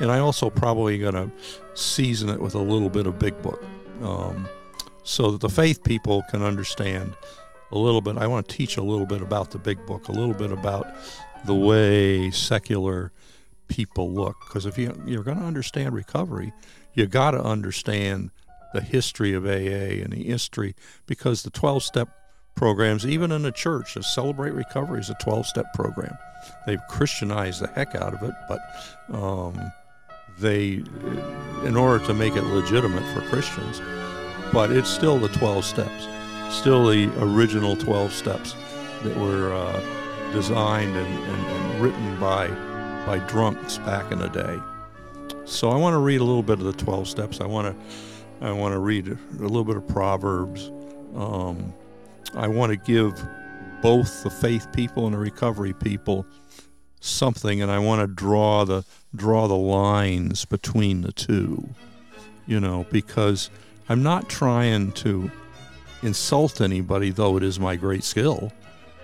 and 0.00 0.10
I 0.10 0.18
also 0.18 0.50
probably 0.50 0.98
gonna 0.98 1.30
season 1.74 2.28
it 2.28 2.40
with 2.40 2.54
a 2.54 2.60
little 2.60 2.90
bit 2.90 3.06
of 3.06 3.18
Big 3.18 3.40
Book, 3.42 3.62
um, 4.02 4.48
so 5.02 5.30
that 5.32 5.40
the 5.40 5.48
faith 5.48 5.84
people 5.84 6.22
can 6.30 6.42
understand 6.42 7.14
a 7.72 7.78
little 7.78 8.00
bit. 8.00 8.16
I 8.16 8.26
want 8.26 8.48
to 8.48 8.56
teach 8.56 8.76
a 8.76 8.82
little 8.82 9.06
bit 9.06 9.22
about 9.22 9.50
the 9.50 9.58
Big 9.58 9.84
Book, 9.86 10.08
a 10.08 10.12
little 10.12 10.34
bit 10.34 10.52
about 10.52 10.86
the 11.44 11.54
way 11.54 12.30
secular 12.30 13.12
people 13.68 14.12
look. 14.12 14.36
Because 14.46 14.66
if 14.66 14.78
you, 14.78 15.00
you're 15.06 15.22
going 15.22 15.38
to 15.38 15.44
understand 15.44 15.94
recovery, 15.94 16.52
you 16.94 17.06
got 17.06 17.32
to 17.32 17.42
understand 17.42 18.30
the 18.72 18.80
history 18.80 19.32
of 19.32 19.44
AA 19.46 20.02
and 20.02 20.12
the 20.12 20.24
history, 20.24 20.74
because 21.06 21.42
the 21.42 21.50
12 21.50 21.82
step 21.82 22.08
programs, 22.54 23.06
even 23.06 23.32
in 23.32 23.42
the 23.42 23.52
church, 23.52 23.94
the 23.94 24.02
Celebrate 24.02 24.52
Recovery 24.52 25.00
is 25.00 25.10
a 25.10 25.14
12 25.14 25.46
step 25.46 25.72
program. 25.74 26.16
They've 26.66 26.80
Christianized 26.88 27.60
the 27.60 27.68
heck 27.68 27.94
out 27.94 28.14
of 28.14 28.22
it, 28.22 28.34
but 28.48 28.60
um, 29.14 29.72
they, 30.38 30.82
in 31.64 31.76
order 31.76 32.04
to 32.06 32.14
make 32.14 32.36
it 32.36 32.42
legitimate 32.42 33.04
for 33.14 33.20
Christians, 33.28 33.80
but 34.52 34.70
it's 34.70 34.88
still 34.88 35.18
the 35.18 35.28
12 35.28 35.64
steps, 35.64 36.08
still 36.50 36.86
the 36.86 37.10
original 37.18 37.76
12 37.76 38.12
steps 38.12 38.54
that 39.02 39.16
were. 39.16 39.52
Uh, 39.52 40.02
designed 40.32 40.94
and, 40.96 41.24
and, 41.24 41.46
and 41.46 41.80
written 41.80 42.20
by, 42.20 42.48
by 43.06 43.18
drunks 43.26 43.78
back 43.78 44.12
in 44.12 44.18
the 44.18 44.28
day. 44.28 44.58
So 45.44 45.70
I 45.70 45.76
want 45.76 45.94
to 45.94 45.98
read 45.98 46.20
a 46.20 46.24
little 46.24 46.42
bit 46.42 46.58
of 46.58 46.64
the 46.64 46.72
12 46.72 47.08
steps. 47.08 47.40
I 47.40 47.46
want 47.46 47.74
to, 47.74 48.46
I 48.46 48.52
want 48.52 48.72
to 48.74 48.78
read 48.78 49.08
a 49.08 49.18
little 49.38 49.64
bit 49.64 49.76
of 49.76 49.86
Proverbs. 49.88 50.70
Um, 51.14 51.72
I 52.34 52.48
want 52.48 52.70
to 52.70 52.76
give 52.76 53.14
both 53.82 54.24
the 54.24 54.30
faith 54.30 54.66
people 54.72 55.06
and 55.06 55.14
the 55.14 55.18
recovery 55.18 55.72
people 55.72 56.26
something, 57.00 57.62
and 57.62 57.70
I 57.70 57.78
want 57.78 58.00
to 58.00 58.06
draw 58.06 58.64
the 58.64 58.84
draw 59.14 59.46
the 59.48 59.54
lines 59.54 60.44
between 60.44 61.02
the 61.02 61.12
two. 61.12 61.68
You 62.46 62.60
know, 62.60 62.86
because 62.90 63.50
I'm 63.88 64.02
not 64.02 64.28
trying 64.28 64.92
to 64.92 65.30
insult 66.02 66.60
anybody, 66.60 67.10
though 67.10 67.36
it 67.36 67.42
is 67.42 67.58
my 67.58 67.76
great 67.76 68.04
skill. 68.04 68.52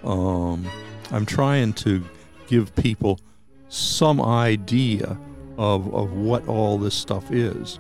Um, 0.05 0.67
I'm 1.11 1.27
trying 1.27 1.73
to 1.75 2.05
give 2.47 2.75
people 2.77 3.21
some 3.69 4.21
idea 4.21 5.17
of, 5.57 5.93
of 5.95 6.13
what 6.13 6.47
all 6.47 6.79
this 6.79 6.95
stuff 6.95 7.31
is. 7.31 7.79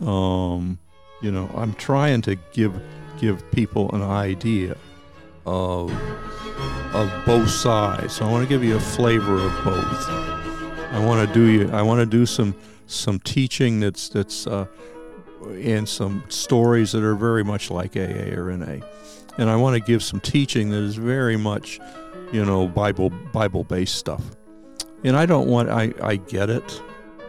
Um, 0.00 0.78
you 1.20 1.30
know, 1.30 1.50
I'm 1.54 1.74
trying 1.74 2.22
to 2.22 2.36
give 2.52 2.80
give 3.18 3.48
people 3.52 3.94
an 3.94 4.02
idea 4.02 4.76
of 5.46 5.92
of 6.92 7.10
both 7.24 7.48
sides. 7.48 8.14
So 8.14 8.26
I 8.26 8.30
want 8.30 8.42
to 8.42 8.48
give 8.48 8.64
you 8.64 8.76
a 8.76 8.80
flavor 8.80 9.34
of 9.34 9.64
both. 9.64 10.08
I 10.92 11.04
want 11.04 11.26
to 11.26 11.34
do 11.34 11.46
you. 11.46 11.70
I 11.70 11.82
want 11.82 12.00
to 12.00 12.06
do 12.06 12.26
some 12.26 12.54
some 12.86 13.18
teaching 13.20 13.80
that's 13.80 14.08
that's 14.08 14.46
uh, 14.46 14.66
and 15.46 15.88
some 15.88 16.24
stories 16.28 16.92
that 16.92 17.02
are 17.02 17.16
very 17.16 17.42
much 17.42 17.70
like 17.70 17.96
AA 17.96 18.34
or 18.34 18.56
NA, 18.56 18.84
and 19.38 19.48
I 19.48 19.56
want 19.56 19.74
to 19.74 19.80
give 19.80 20.02
some 20.02 20.20
teaching 20.20 20.70
that 20.70 20.82
is 20.82 20.96
very 20.96 21.36
much 21.36 21.80
you 22.32 22.44
know, 22.44 22.66
Bible 22.66 23.10
Bible 23.32 23.62
based 23.62 23.94
stuff. 23.96 24.22
And 25.04 25.16
I 25.16 25.26
don't 25.26 25.48
want 25.48 25.68
I, 25.68 25.92
I 26.02 26.16
get 26.16 26.50
it. 26.50 26.82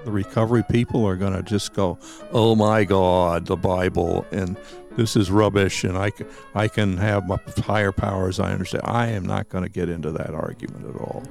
The 0.06 0.12
recovery 0.12 0.64
people 0.70 1.06
are 1.06 1.16
going 1.16 1.34
to 1.34 1.44
just 1.44 1.74
go, 1.74 2.00
"Oh 2.32 2.56
my 2.56 2.84
God, 2.84 3.46
the 3.46 3.56
Bible 3.56 4.26
and 4.32 4.58
this 4.96 5.16
is 5.16 5.32
rubbish," 5.32 5.84
and 5.84 5.98
I, 5.98 6.12
I 6.56 6.68
can 6.68 6.98
have 6.98 7.28
my 7.28 7.40
higher 7.58 7.92
powers. 7.92 8.40
I 8.40 8.52
understand. 8.52 8.84
I 8.86 9.08
am 9.08 9.26
not 9.26 9.50
going 9.50 9.64
to 9.64 9.70
get 9.70 9.90
into 9.90 10.12
that 10.12 10.32
argument 10.32 10.86
at 10.88 11.02
all. 11.02 11.24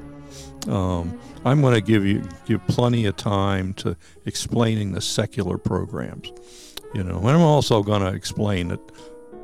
Um, 0.69 1.19
I'm 1.45 1.61
going 1.61 1.75
to 1.75 1.81
give 1.81 2.05
you 2.05 2.23
give 2.47 2.65
plenty 2.67 3.07
of 3.07 3.17
time 3.17 3.75
to 3.75 3.97
explaining 4.27 4.93
the 4.93 5.01
secular 5.01 5.59
programs. 5.59 6.33
You 6.95 7.03
know, 7.03 7.19
and 7.19 7.31
I'm 7.31 7.41
also 7.41 7.83
going 7.83 8.03
to 8.03 8.15
explain 8.15 8.69
that 8.69 8.81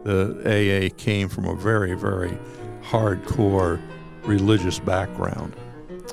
the 0.04 0.90
AA 0.90 0.94
came 0.96 1.28
from 1.28 1.46
a 1.46 1.54
very, 1.54 1.94
very 1.94 2.38
hardcore 2.82 3.80
religious 4.22 4.78
background. 4.78 5.54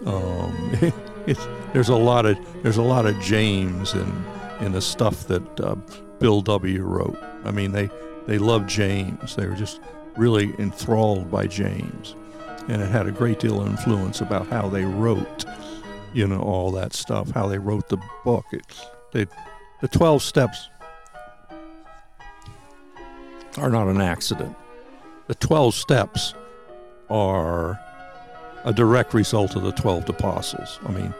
Um, 0.06 0.94
there's 1.74 1.90
a 1.90 1.96
lot 1.96 2.26
of 2.26 2.38
there's 2.64 2.78
a 2.78 2.84
lot 2.84 3.06
of 3.06 3.20
James 3.20 3.94
in 3.94 4.26
in 4.62 4.72
the 4.72 4.82
stuff 4.82 5.28
that 5.28 5.60
uh, 5.60 5.76
Bill 6.20 6.42
W. 6.42 6.82
wrote. 6.84 7.18
I 7.46 7.52
mean, 7.52 7.72
they 7.72 7.90
they 8.28 8.38
loved 8.38 8.70
James. 8.70 9.36
They 9.36 9.48
were 9.48 9.56
just 9.56 9.80
really 10.16 10.54
enthralled 10.60 11.30
by 11.30 11.48
James, 11.48 12.16
and 12.68 12.82
it 12.82 12.90
had 12.90 13.08
a 13.08 13.12
great 13.12 13.40
deal 13.40 13.62
of 13.62 13.68
influence 13.68 14.22
about 14.22 14.48
how 14.48 14.70
they 14.70 14.84
wrote, 14.84 15.46
you 16.14 16.28
know, 16.28 16.40
all 16.40 16.72
that 16.72 16.94
stuff, 16.94 17.32
how 17.32 17.48
they 17.48 17.58
wrote 17.58 17.90
the 17.90 17.98
book. 18.24 18.46
It, 18.52 18.66
they, 19.12 19.28
the 19.82 19.88
twelve 19.88 20.22
steps 20.22 20.70
are 23.58 23.70
not 23.70 23.88
an 23.88 24.02
accident. 24.02 24.56
The 25.28 25.36
twelve 25.36 25.74
steps 25.74 26.34
are 27.10 27.80
a 28.66 28.74
direct 28.74 29.14
result 29.14 29.56
of 29.56 29.62
the 29.62 29.72
12 29.72 30.10
apostles. 30.10 30.80
I 30.86 30.92
mean, 30.92 31.14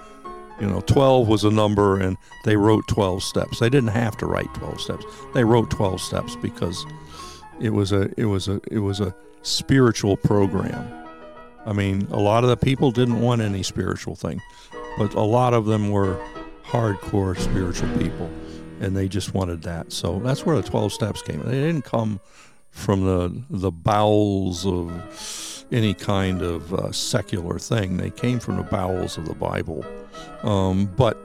you 0.60 0.68
know, 0.68 0.82
12 0.82 1.28
was 1.28 1.44
a 1.44 1.52
number 1.52 2.00
and 2.00 2.18
they 2.44 2.56
wrote 2.56 2.88
12 2.88 3.24
steps. 3.24 3.60
They 3.60 3.70
didn't 3.70 3.90
have 3.90 4.16
to 4.18 4.26
write 4.26 4.54
12 4.56 4.82
steps. 4.82 5.06
They 5.34 5.44
wrote 5.44 5.70
12 5.70 6.00
steps 6.00 6.36
because 6.38 6.86
it 7.60 7.72
was 7.72 7.92
a 7.92 8.10
it 8.18 8.26
was 8.26 8.48
a 8.48 8.62
it 8.72 8.80
was 8.80 9.00
a 9.00 9.16
spiritual 9.42 10.18
program. 10.18 10.92
I 11.66 11.74
mean, 11.74 12.08
a 12.12 12.20
lot 12.20 12.44
of 12.44 12.50
the 12.50 12.58
people 12.58 12.92
didn't 12.92 13.20
want 13.22 13.42
any 13.42 13.64
spiritual 13.64 14.16
thing, 14.16 14.42
but 14.98 15.14
a 15.14 15.22
lot 15.22 15.54
of 15.54 15.66
them 15.66 15.90
were 15.90 16.20
hardcore 16.64 17.38
spiritual 17.38 17.90
people 17.98 18.30
and 18.80 18.96
they 18.96 19.08
just 19.08 19.34
wanted 19.34 19.62
that. 19.64 19.92
So 19.92 20.20
that's 20.20 20.46
where 20.46 20.56
the 20.56 20.68
12 20.68 20.92
steps 20.94 21.22
came. 21.22 21.42
They 21.44 21.52
didn't 21.52 21.86
come 21.86 22.20
from 22.76 23.06
the 23.06 23.42
the 23.50 23.72
bowels 23.72 24.66
of 24.66 25.66
any 25.72 25.94
kind 25.94 26.42
of 26.42 26.74
uh, 26.74 26.92
secular 26.92 27.58
thing. 27.58 27.98
They 27.98 28.12
came 28.12 28.40
from 28.40 28.58
the 28.58 28.64
bowels 28.64 29.18
of 29.18 29.26
the 29.26 29.34
Bible. 29.34 29.84
Um, 30.44 30.86
but 30.86 31.18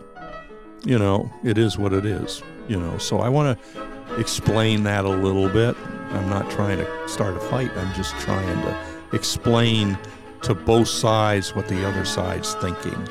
you 0.85 0.99
know, 0.99 1.31
it 1.45 1.59
is 1.59 1.77
what 1.77 1.93
it 1.93 2.07
is. 2.07 2.43
You 2.69 2.79
know, 2.79 2.97
so 2.99 3.19
I 3.19 3.29
want 3.29 3.59
to 3.59 4.17
explain 4.17 4.85
that 4.85 5.05
a 5.05 5.11
little 5.11 5.49
bit. 5.49 5.77
I'm 6.13 6.31
not 6.31 6.49
trying 6.51 6.79
to 6.79 7.09
start 7.09 7.37
a 7.37 7.41
fight. 7.41 7.71
I'm 7.77 7.95
just 7.95 8.15
trying 8.21 8.63
to 8.63 8.77
explain 9.13 9.99
to 10.43 10.55
both 10.55 10.89
sides 10.89 11.55
what 11.55 11.69
the 11.69 11.87
other 11.87 12.05
side's 12.05 12.55
thinking 12.55 13.09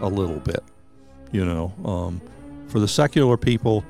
a 0.00 0.08
little 0.08 0.40
bit. 0.40 0.62
You 1.32 1.44
know, 1.44 1.74
um, 1.84 2.20
for 2.68 2.78
the 2.78 2.88
secular 2.88 3.36
people, 3.36 3.84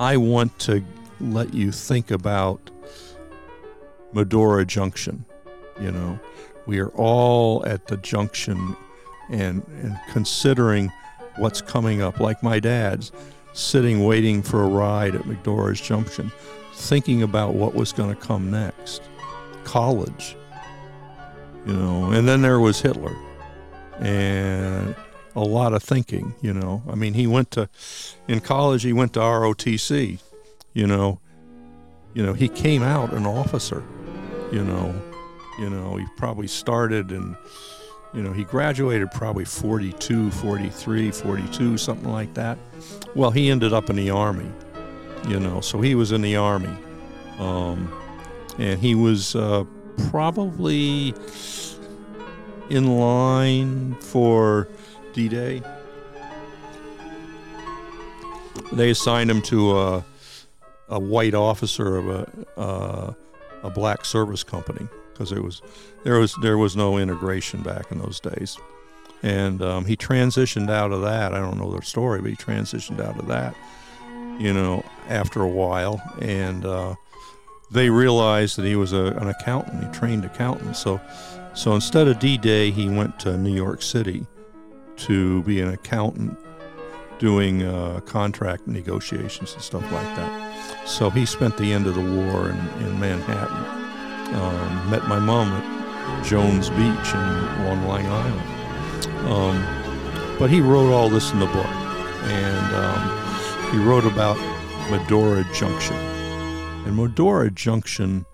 I 0.00 0.16
want 0.16 0.58
to 0.60 0.84
let 1.20 1.54
you 1.54 1.70
think 1.70 2.10
about 2.10 2.70
Medora 4.14 4.64
Junction. 4.64 5.24
You 5.80 5.90
know, 5.90 6.18
we 6.66 6.78
are 6.78 6.90
all 6.90 7.66
at 7.66 7.86
the 7.86 7.96
junction 7.98 8.76
and, 9.30 9.62
and 9.82 9.98
considering 10.12 10.92
what's 11.36 11.60
coming 11.60 12.02
up. 12.02 12.20
Like 12.20 12.42
my 12.42 12.60
dad's 12.60 13.12
sitting 13.52 14.04
waiting 14.04 14.42
for 14.42 14.62
a 14.62 14.68
ride 14.68 15.14
at 15.14 15.26
Medora's 15.26 15.80
Junction, 15.80 16.30
thinking 16.74 17.22
about 17.22 17.54
what 17.54 17.74
was 17.74 17.92
going 17.92 18.14
to 18.14 18.20
come 18.20 18.50
next. 18.50 19.02
College, 19.64 20.36
you 21.66 21.72
know, 21.72 22.10
and 22.10 22.28
then 22.28 22.42
there 22.42 22.60
was 22.60 22.80
Hitler. 22.80 23.14
And 24.00 24.94
a 25.36 25.40
lot 25.40 25.72
of 25.72 25.82
thinking, 25.82 26.34
you 26.40 26.52
know. 26.52 26.82
I 26.88 26.94
mean, 26.94 27.14
he 27.14 27.26
went 27.26 27.50
to, 27.52 27.68
in 28.28 28.40
college, 28.40 28.82
he 28.82 28.92
went 28.92 29.14
to 29.14 29.20
ROTC, 29.20 30.18
you 30.72 30.86
know. 30.86 31.20
You 32.12 32.24
know, 32.24 32.32
he 32.32 32.48
came 32.48 32.82
out 32.82 33.12
an 33.12 33.26
officer 33.26 33.82
you 34.54 34.62
know, 34.62 34.94
you 35.58 35.68
know, 35.68 35.96
he 35.96 36.06
probably 36.16 36.46
started 36.46 37.10
and, 37.10 37.36
you 38.12 38.22
know, 38.22 38.32
he 38.32 38.44
graduated 38.44 39.10
probably 39.10 39.44
42, 39.44 40.30
43, 40.30 41.10
42, 41.10 41.76
something 41.76 42.08
like 42.08 42.32
that. 42.34 42.56
Well, 43.16 43.32
he 43.32 43.50
ended 43.50 43.72
up 43.72 43.90
in 43.90 43.96
the 43.96 44.10
Army, 44.10 44.48
you 45.26 45.40
know, 45.40 45.60
so 45.60 45.80
he 45.80 45.96
was 45.96 46.12
in 46.12 46.22
the 46.22 46.36
Army. 46.36 46.72
Um, 47.40 47.92
and 48.56 48.78
he 48.78 48.94
was 48.94 49.34
uh, 49.34 49.64
probably 50.10 51.12
in 52.70 52.96
line 52.96 53.96
for 53.96 54.68
D 55.14 55.28
Day. 55.28 55.62
They 58.72 58.90
assigned 58.90 59.32
him 59.32 59.42
to 59.42 59.76
a, 59.76 60.04
a 60.90 61.00
white 61.00 61.34
officer 61.34 61.96
of 61.96 62.08
a. 62.08 62.60
Uh, 62.60 63.14
a 63.64 63.70
black 63.70 64.04
service 64.04 64.44
company 64.44 64.86
because 65.12 65.30
there 65.30 65.42
was 65.42 65.62
there 66.04 66.18
was 66.18 66.34
there 66.42 66.58
was 66.58 66.76
no 66.76 66.98
integration 66.98 67.62
back 67.62 67.90
in 67.90 67.98
those 67.98 68.20
days, 68.20 68.58
and 69.22 69.62
um, 69.62 69.84
he 69.84 69.96
transitioned 69.96 70.70
out 70.70 70.92
of 70.92 71.02
that. 71.02 71.32
I 71.32 71.40
don't 71.40 71.58
know 71.58 71.74
the 71.74 71.82
story, 71.82 72.20
but 72.20 72.30
he 72.30 72.36
transitioned 72.36 73.00
out 73.00 73.18
of 73.18 73.26
that, 73.28 73.56
you 74.38 74.52
know, 74.52 74.84
after 75.08 75.42
a 75.42 75.48
while, 75.48 76.02
and 76.20 76.64
uh, 76.64 76.94
they 77.70 77.90
realized 77.90 78.56
that 78.56 78.66
he 78.66 78.76
was 78.76 78.92
a, 78.92 79.16
an 79.16 79.28
accountant, 79.28 79.84
he 79.84 79.90
trained 79.98 80.24
accountant. 80.24 80.76
So, 80.76 81.00
so 81.54 81.74
instead 81.74 82.08
of 82.08 82.18
D-Day, 82.18 82.70
he 82.70 82.88
went 82.88 83.18
to 83.20 83.36
New 83.36 83.54
York 83.54 83.82
City 83.82 84.26
to 84.96 85.42
be 85.42 85.60
an 85.60 85.68
accountant, 85.68 86.38
doing 87.18 87.62
uh, 87.62 88.00
contract 88.00 88.66
negotiations 88.66 89.54
and 89.54 89.62
stuff 89.62 89.82
like 89.90 90.16
that. 90.16 90.53
So 90.86 91.10
he 91.10 91.26
spent 91.26 91.56
the 91.56 91.72
end 91.72 91.86
of 91.86 91.94
the 91.94 92.00
war 92.00 92.50
in, 92.50 92.58
in 92.82 93.00
Manhattan. 93.00 94.34
Um, 94.34 94.90
met 94.90 95.06
my 95.06 95.18
mom 95.18 95.48
at 95.48 96.24
Jones 96.24 96.70
Beach 96.70 96.78
in, 96.78 97.20
on 97.66 97.86
Long 97.86 98.06
Island. 98.06 99.28
Um, 99.28 100.38
but 100.38 100.50
he 100.50 100.60
wrote 100.60 100.92
all 100.92 101.08
this 101.08 101.32
in 101.32 101.38
the 101.38 101.46
book. 101.46 101.66
And 102.26 102.74
um, 102.74 103.72
he 103.72 103.78
wrote 103.78 104.04
about 104.04 104.36
Medora 104.90 105.44
Junction. 105.54 105.96
And 105.96 106.96
Medora 106.96 107.50
Junction 107.50 108.26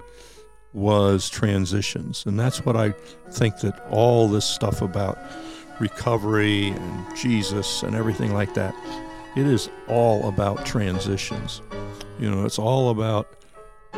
was 0.72 1.28
transitions. 1.28 2.24
And 2.26 2.38
that's 2.38 2.64
what 2.64 2.76
I 2.76 2.90
think 3.30 3.60
that 3.60 3.84
all 3.90 4.28
this 4.28 4.44
stuff 4.44 4.82
about 4.82 5.18
recovery 5.80 6.68
and 6.68 7.16
Jesus 7.16 7.82
and 7.82 7.94
everything 7.94 8.34
like 8.34 8.54
that, 8.54 8.74
it 9.36 9.46
is 9.46 9.70
all 9.88 10.28
about 10.28 10.66
transitions. 10.66 11.62
You 12.20 12.30
know, 12.30 12.44
it's 12.44 12.58
all 12.58 12.90
about 12.90 13.34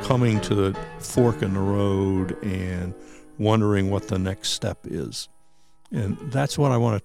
coming 0.02 0.40
to 0.42 0.54
the 0.54 0.78
fork 1.00 1.42
in 1.42 1.54
the 1.54 1.60
road 1.60 2.40
and 2.44 2.94
wondering 3.38 3.90
what 3.90 4.06
the 4.06 4.18
next 4.18 4.50
step 4.50 4.78
is. 4.84 5.28
And 5.90 6.16
that's 6.30 6.56
what 6.56 6.70
I 6.70 6.76
want 6.76 7.02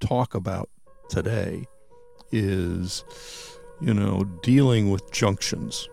to 0.00 0.06
talk 0.06 0.34
about 0.34 0.68
today 1.08 1.66
is 2.30 3.04
you 3.80 3.94
know 3.94 4.24
dealing 4.42 4.90
with 4.90 5.10
junctions. 5.12 5.88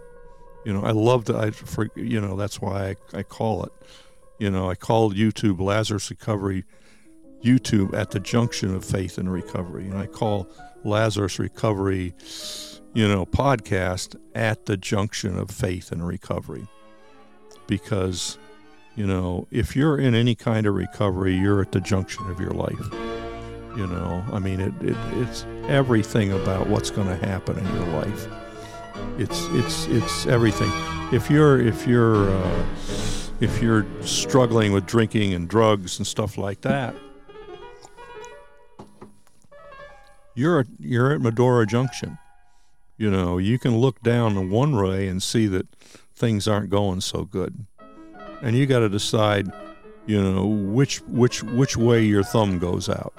You 0.65 0.73
know, 0.73 0.83
I 0.83 0.91
love 0.91 1.25
that 1.25 1.37
I 1.37 1.51
for 1.51 1.89
you 1.95 2.19
know, 2.19 2.35
that's 2.35 2.61
why 2.61 2.89
I, 3.13 3.19
I 3.19 3.23
call 3.23 3.63
it 3.63 3.71
you 4.37 4.51
know, 4.51 4.69
I 4.69 4.75
call 4.75 5.13
YouTube 5.13 5.61
Lazarus 5.61 6.09
Recovery 6.09 6.65
YouTube 7.41 7.93
at 7.93 8.11
the 8.11 8.19
junction 8.19 8.75
of 8.75 8.83
faith 8.83 9.17
and 9.17 9.31
recovery. 9.31 9.85
And 9.85 9.97
I 9.97 10.07
call 10.07 10.49
Lazarus 10.83 11.39
Recovery 11.39 12.13
you 12.93 13.07
know, 13.07 13.25
podcast 13.25 14.15
at 14.33 14.65
the 14.65 14.77
junction 14.77 15.37
of 15.37 15.51
faith 15.51 15.91
and 15.91 16.05
recovery. 16.05 16.67
Because, 17.67 18.37
you 18.95 19.05
know, 19.05 19.47
if 19.51 19.75
you're 19.75 19.97
in 19.97 20.15
any 20.15 20.35
kind 20.35 20.65
of 20.65 20.73
recovery, 20.73 21.35
you're 21.35 21.61
at 21.61 21.71
the 21.71 21.81
junction 21.81 22.29
of 22.29 22.39
your 22.39 22.51
life. 22.51 22.91
You 23.77 23.85
know, 23.85 24.23
I 24.31 24.39
mean, 24.39 24.59
it, 24.59 24.73
it 24.81 24.97
it's 25.13 25.45
everything 25.67 26.31
about 26.31 26.67
what's 26.67 26.89
going 26.89 27.07
to 27.07 27.15
happen 27.27 27.57
in 27.59 27.75
your 27.75 27.85
life. 28.01 28.27
It's 29.19 29.45
it's 29.51 29.85
it's 29.87 30.25
everything. 30.25 30.71
If 31.13 31.29
you're 31.29 31.61
if 31.61 31.85
you're 31.85 32.29
uh, 32.29 32.65
if 33.39 33.61
you're 33.61 33.85
struggling 34.01 34.73
with 34.73 34.87
drinking 34.87 35.33
and 35.33 35.47
drugs 35.47 35.99
and 35.99 36.07
stuff 36.07 36.37
like 36.37 36.61
that, 36.61 36.95
you're 40.33 40.65
you're 40.79 41.13
at 41.13 41.21
Medora 41.21 41.67
Junction 41.67 42.17
you 42.99 43.09
know, 43.09 43.37
you 43.37 43.57
can 43.57 43.77
look 43.77 44.03
down 44.03 44.35
the 44.35 44.41
one 44.41 44.75
way 44.75 45.07
and 45.07 45.23
see 45.23 45.47
that 45.47 45.73
things 46.13 46.49
aren't 46.49 46.69
going 46.69 46.99
so 46.99 47.23
good. 47.23 47.65
And 48.41 48.57
you 48.57 48.65
got 48.65 48.79
to 48.79 48.89
decide, 48.89 49.47
you 50.05 50.21
know, 50.21 50.45
which 50.45 50.97
which 51.07 51.41
which 51.41 51.77
way 51.77 52.03
your 52.03 52.23
thumb 52.23 52.59
goes 52.59 52.89
out. 52.89 53.13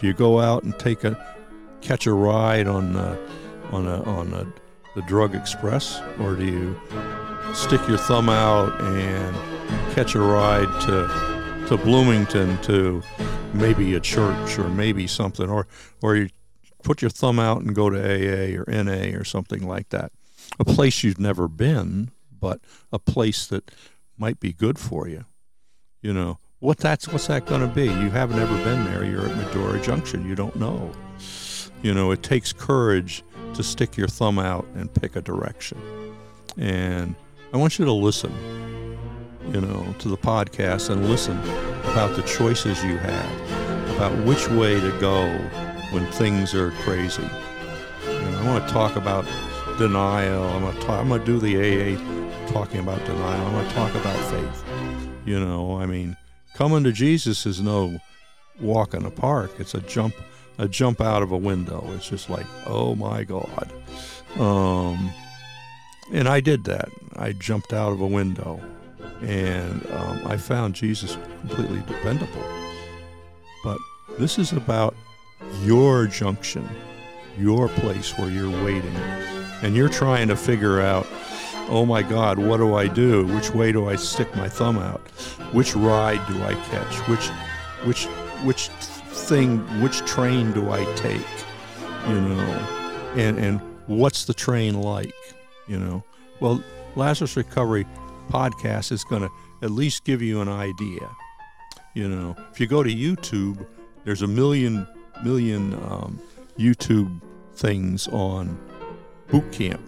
Do 0.00 0.08
you 0.08 0.12
go 0.12 0.40
out 0.40 0.64
and 0.64 0.76
take 0.76 1.04
a 1.04 1.16
catch 1.80 2.06
a 2.06 2.12
ride 2.12 2.66
on 2.66 2.96
uh, 2.96 3.16
on 3.70 3.86
a, 3.86 4.02
on 4.02 4.34
a, 4.34 4.52
the 4.96 5.02
drug 5.02 5.36
express 5.36 6.00
or 6.20 6.34
do 6.34 6.44
you 6.44 6.80
stick 7.54 7.80
your 7.88 7.98
thumb 7.98 8.28
out 8.28 8.78
and 8.80 9.94
catch 9.94 10.14
a 10.16 10.20
ride 10.20 10.68
to 10.82 11.66
to 11.68 11.76
Bloomington 11.76 12.60
to 12.62 13.02
maybe 13.54 13.94
a 13.94 14.00
church 14.00 14.58
or 14.58 14.68
maybe 14.68 15.06
something 15.06 15.48
or 15.48 15.66
or 16.02 16.16
you 16.16 16.28
put 16.82 17.02
your 17.02 17.10
thumb 17.10 17.38
out 17.38 17.62
and 17.62 17.74
go 17.74 17.90
to 17.90 17.98
AA 17.98 18.60
or 18.60 18.64
NA 18.68 19.16
or 19.16 19.24
something 19.24 19.66
like 19.66 19.90
that. 19.90 20.12
A 20.58 20.64
place 20.64 21.02
you've 21.02 21.20
never 21.20 21.48
been, 21.48 22.10
but 22.38 22.60
a 22.92 22.98
place 22.98 23.46
that 23.46 23.70
might 24.16 24.40
be 24.40 24.52
good 24.52 24.78
for 24.78 25.08
you. 25.08 25.24
You 26.00 26.12
know, 26.12 26.38
what 26.58 26.78
that's 26.78 27.08
what's 27.08 27.26
that 27.28 27.46
going 27.46 27.60
to 27.60 27.66
be? 27.66 27.84
You 27.84 28.10
haven't 28.10 28.38
ever 28.38 28.56
been 28.64 28.84
there. 28.84 29.04
You're 29.04 29.26
at 29.26 29.36
Medora 29.36 29.80
Junction. 29.80 30.28
You 30.28 30.34
don't 30.34 30.56
know. 30.56 30.92
You 31.82 31.94
know, 31.94 32.10
it 32.10 32.22
takes 32.22 32.52
courage 32.52 33.24
to 33.54 33.62
stick 33.62 33.96
your 33.96 34.08
thumb 34.08 34.38
out 34.38 34.66
and 34.74 34.92
pick 34.92 35.16
a 35.16 35.20
direction. 35.20 35.80
And 36.56 37.14
I 37.52 37.56
want 37.56 37.78
you 37.78 37.84
to 37.84 37.92
listen, 37.92 38.32
you 39.52 39.60
know, 39.60 39.94
to 39.98 40.08
the 40.08 40.16
podcast 40.16 40.90
and 40.90 41.08
listen 41.08 41.38
about 41.90 42.14
the 42.16 42.22
choices 42.22 42.82
you 42.84 42.96
have, 42.96 43.96
about 43.96 44.16
which 44.24 44.48
way 44.50 44.80
to 44.80 44.90
go 45.00 45.26
when 45.92 46.06
things 46.12 46.54
are 46.54 46.70
crazy. 46.82 47.22
Know, 47.22 48.38
I 48.40 48.46
want 48.46 48.66
to 48.66 48.72
talk 48.72 48.96
about 48.96 49.26
denial. 49.78 50.42
I'm 50.44 50.62
going 50.62 50.74
to 50.74 50.80
talk, 50.82 51.00
I'm 51.00 51.08
going 51.08 51.20
to 51.20 51.26
do 51.26 51.38
the 51.38 51.56
AA 51.56 52.52
talking 52.52 52.80
about 52.80 53.04
denial. 53.04 53.46
I'm 53.46 53.52
going 53.52 53.68
to 53.68 53.74
talk 53.74 53.94
about 53.94 54.16
faith. 54.30 54.64
You 55.24 55.38
know, 55.38 55.76
I 55.76 55.86
mean, 55.86 56.16
coming 56.54 56.82
to 56.84 56.92
Jesus 56.92 57.46
is 57.46 57.60
no 57.60 58.00
walk 58.60 58.94
in 58.94 59.02
the 59.02 59.10
park. 59.10 59.52
It's 59.58 59.74
a 59.74 59.80
jump 59.80 60.14
a 60.58 60.68
jump 60.68 61.00
out 61.00 61.22
of 61.22 61.32
a 61.32 61.36
window. 61.36 61.84
It's 61.94 62.08
just 62.08 62.28
like, 62.28 62.46
oh 62.66 62.94
my 62.94 63.24
God. 63.24 63.72
Um, 64.38 65.10
and 66.12 66.28
I 66.28 66.40
did 66.40 66.64
that. 66.64 66.88
I 67.16 67.32
jumped 67.32 67.72
out 67.72 67.92
of 67.92 68.00
a 68.00 68.06
window 68.06 68.60
and 69.22 69.86
um, 69.92 70.26
I 70.26 70.36
found 70.36 70.74
Jesus 70.74 71.16
completely 71.40 71.80
dependable. 71.86 72.44
But 73.64 73.78
this 74.18 74.38
is 74.38 74.52
about 74.52 74.94
your 75.62 76.06
junction, 76.06 76.68
your 77.38 77.68
place 77.68 78.16
where 78.18 78.30
you're 78.30 78.64
waiting. 78.64 78.96
And 79.62 79.76
you're 79.76 79.88
trying 79.88 80.28
to 80.28 80.36
figure 80.36 80.80
out, 80.80 81.06
oh 81.68 81.86
my 81.86 82.02
God, 82.02 82.38
what 82.38 82.56
do 82.56 82.74
I 82.74 82.88
do? 82.88 83.26
Which 83.26 83.50
way 83.50 83.72
do 83.72 83.88
I 83.88 83.96
stick 83.96 84.34
my 84.36 84.48
thumb 84.48 84.78
out? 84.78 85.00
Which 85.52 85.76
ride 85.76 86.20
do 86.28 86.42
I 86.42 86.54
catch? 86.54 87.08
Which, 87.08 87.28
which, 87.84 88.06
which 88.44 88.68
thing, 89.12 89.58
which 89.80 89.98
train 90.00 90.52
do 90.52 90.70
I 90.70 90.84
take? 90.96 91.20
You 92.08 92.20
know, 92.20 92.82
and 93.16 93.38
and 93.38 93.60
what's 93.86 94.24
the 94.24 94.34
train 94.34 94.80
like? 94.80 95.14
You 95.68 95.78
know, 95.78 96.04
well, 96.40 96.62
Lazarus 96.96 97.36
Recovery 97.36 97.86
podcast 98.28 98.90
is 98.90 99.04
going 99.04 99.22
to 99.22 99.30
at 99.62 99.70
least 99.70 100.04
give 100.04 100.20
you 100.20 100.40
an 100.40 100.48
idea. 100.48 101.08
You 101.94 102.08
know, 102.08 102.36
if 102.50 102.58
you 102.58 102.66
go 102.66 102.82
to 102.82 102.90
YouTube, 102.90 103.64
there's 104.04 104.22
a 104.22 104.26
million 104.26 104.86
million 105.24 105.74
um, 105.74 106.20
YouTube 106.58 107.20
things 107.54 108.08
on 108.08 108.58
boot 109.28 109.50
camp 109.52 109.80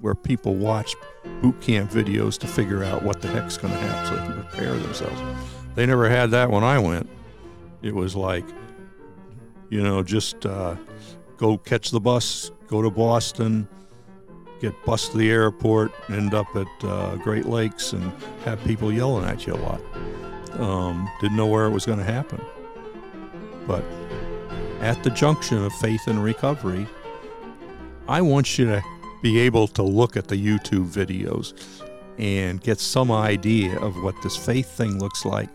where 0.00 0.14
people 0.14 0.54
watch 0.54 0.94
boot 1.42 1.60
camp 1.60 1.90
videos 1.90 2.38
to 2.38 2.46
figure 2.46 2.82
out 2.82 3.02
what 3.02 3.20
the 3.20 3.28
heck's 3.28 3.58
going 3.58 3.72
to 3.72 3.80
happen 3.80 4.06
so 4.06 4.16
they 4.16 4.26
can 4.26 4.44
prepare 4.44 4.74
themselves. 4.74 5.20
They 5.74 5.86
never 5.86 6.08
had 6.08 6.30
that 6.30 6.50
when 6.50 6.64
I 6.64 6.78
went. 6.78 7.08
It 7.82 7.94
was 7.94 8.16
like 8.16 8.44
you 9.70 9.80
know, 9.80 10.02
just 10.02 10.44
uh, 10.44 10.74
go 11.36 11.56
catch 11.56 11.90
the 11.90 12.00
bus, 12.00 12.50
go 12.66 12.82
to 12.82 12.90
Boston, 12.90 13.66
get 14.60 14.74
bus 14.84 15.08
to 15.10 15.16
the 15.16 15.30
airport, 15.30 15.92
end 16.10 16.34
up 16.34 16.46
at 16.54 16.84
uh, 16.84 17.16
Great 17.16 17.46
Lakes, 17.46 17.92
and 17.92 18.12
have 18.44 18.62
people 18.64 18.92
yelling 18.92 19.24
at 19.24 19.46
you 19.46 19.54
a 19.54 19.56
lot. 19.56 19.80
Um, 20.60 21.08
didn't 21.20 21.36
know 21.36 21.46
where 21.46 21.66
it 21.66 21.70
was 21.70 21.86
going 21.86 21.98
to 21.98 22.04
happen. 22.04 22.44
But 23.66 23.84
at 24.80 25.02
the 25.02 25.10
junction 25.10 25.62
of 25.64 25.72
faith 25.74 26.06
and 26.06 26.22
recovery, 26.22 26.86
I 28.08 28.22
want 28.22 28.58
you 28.58 28.66
to 28.66 28.82
be 29.22 29.38
able 29.40 29.68
to 29.68 29.82
look 29.82 30.16
at 30.16 30.28
the 30.28 30.36
YouTube 30.36 30.86
videos 30.86 31.52
and 32.18 32.60
get 32.60 32.80
some 32.80 33.10
idea 33.10 33.78
of 33.78 34.02
what 34.02 34.14
this 34.22 34.36
faith 34.36 34.70
thing 34.70 34.98
looks 34.98 35.24
like, 35.24 35.48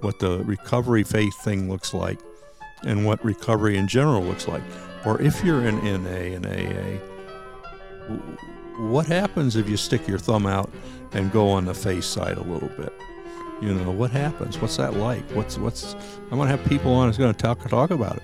what 0.00 0.18
the 0.18 0.38
recovery 0.44 1.04
faith 1.04 1.34
thing 1.42 1.70
looks 1.70 1.94
like, 1.94 2.18
and 2.84 3.06
what 3.06 3.24
recovery 3.24 3.76
in 3.76 3.86
general 3.88 4.22
looks 4.22 4.48
like. 4.48 4.62
Or 5.04 5.20
if 5.22 5.44
you're 5.44 5.66
in 5.66 5.76
NA 5.84 6.36
and 6.36 6.46
AA, 6.46 6.98
what 8.78 9.06
happens 9.06 9.56
if 9.56 9.68
you 9.68 9.76
stick 9.76 10.06
your 10.08 10.18
thumb 10.18 10.46
out 10.46 10.70
and 11.12 11.30
go 11.30 11.48
on 11.48 11.64
the 11.64 11.74
face 11.74 12.06
side 12.06 12.36
a 12.36 12.42
little 12.42 12.68
bit? 12.70 12.92
You 13.60 13.74
know, 13.74 13.90
what 13.92 14.10
happens? 14.10 14.60
What's 14.60 14.76
that 14.78 14.94
like? 14.94 15.22
What's 15.30 15.56
what's, 15.56 15.94
I'm 16.30 16.38
going 16.38 16.48
to 16.48 16.56
have 16.56 16.68
people 16.68 16.92
on 16.92 17.08
who's 17.08 17.18
going 17.18 17.32
to 17.32 17.40
talk 17.40 17.68
talk 17.68 17.90
about 17.90 18.16
it. 18.16 18.22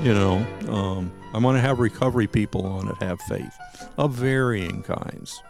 You 0.00 0.14
know, 0.14 0.46
um, 0.68 1.12
I 1.32 1.38
want 1.38 1.56
to 1.56 1.60
have 1.60 1.78
recovery 1.78 2.26
people 2.26 2.66
on 2.66 2.88
it 2.88 2.96
have 2.96 3.20
faith 3.22 3.56
of 3.98 4.12
varying 4.12 4.82
kinds. 4.82 5.42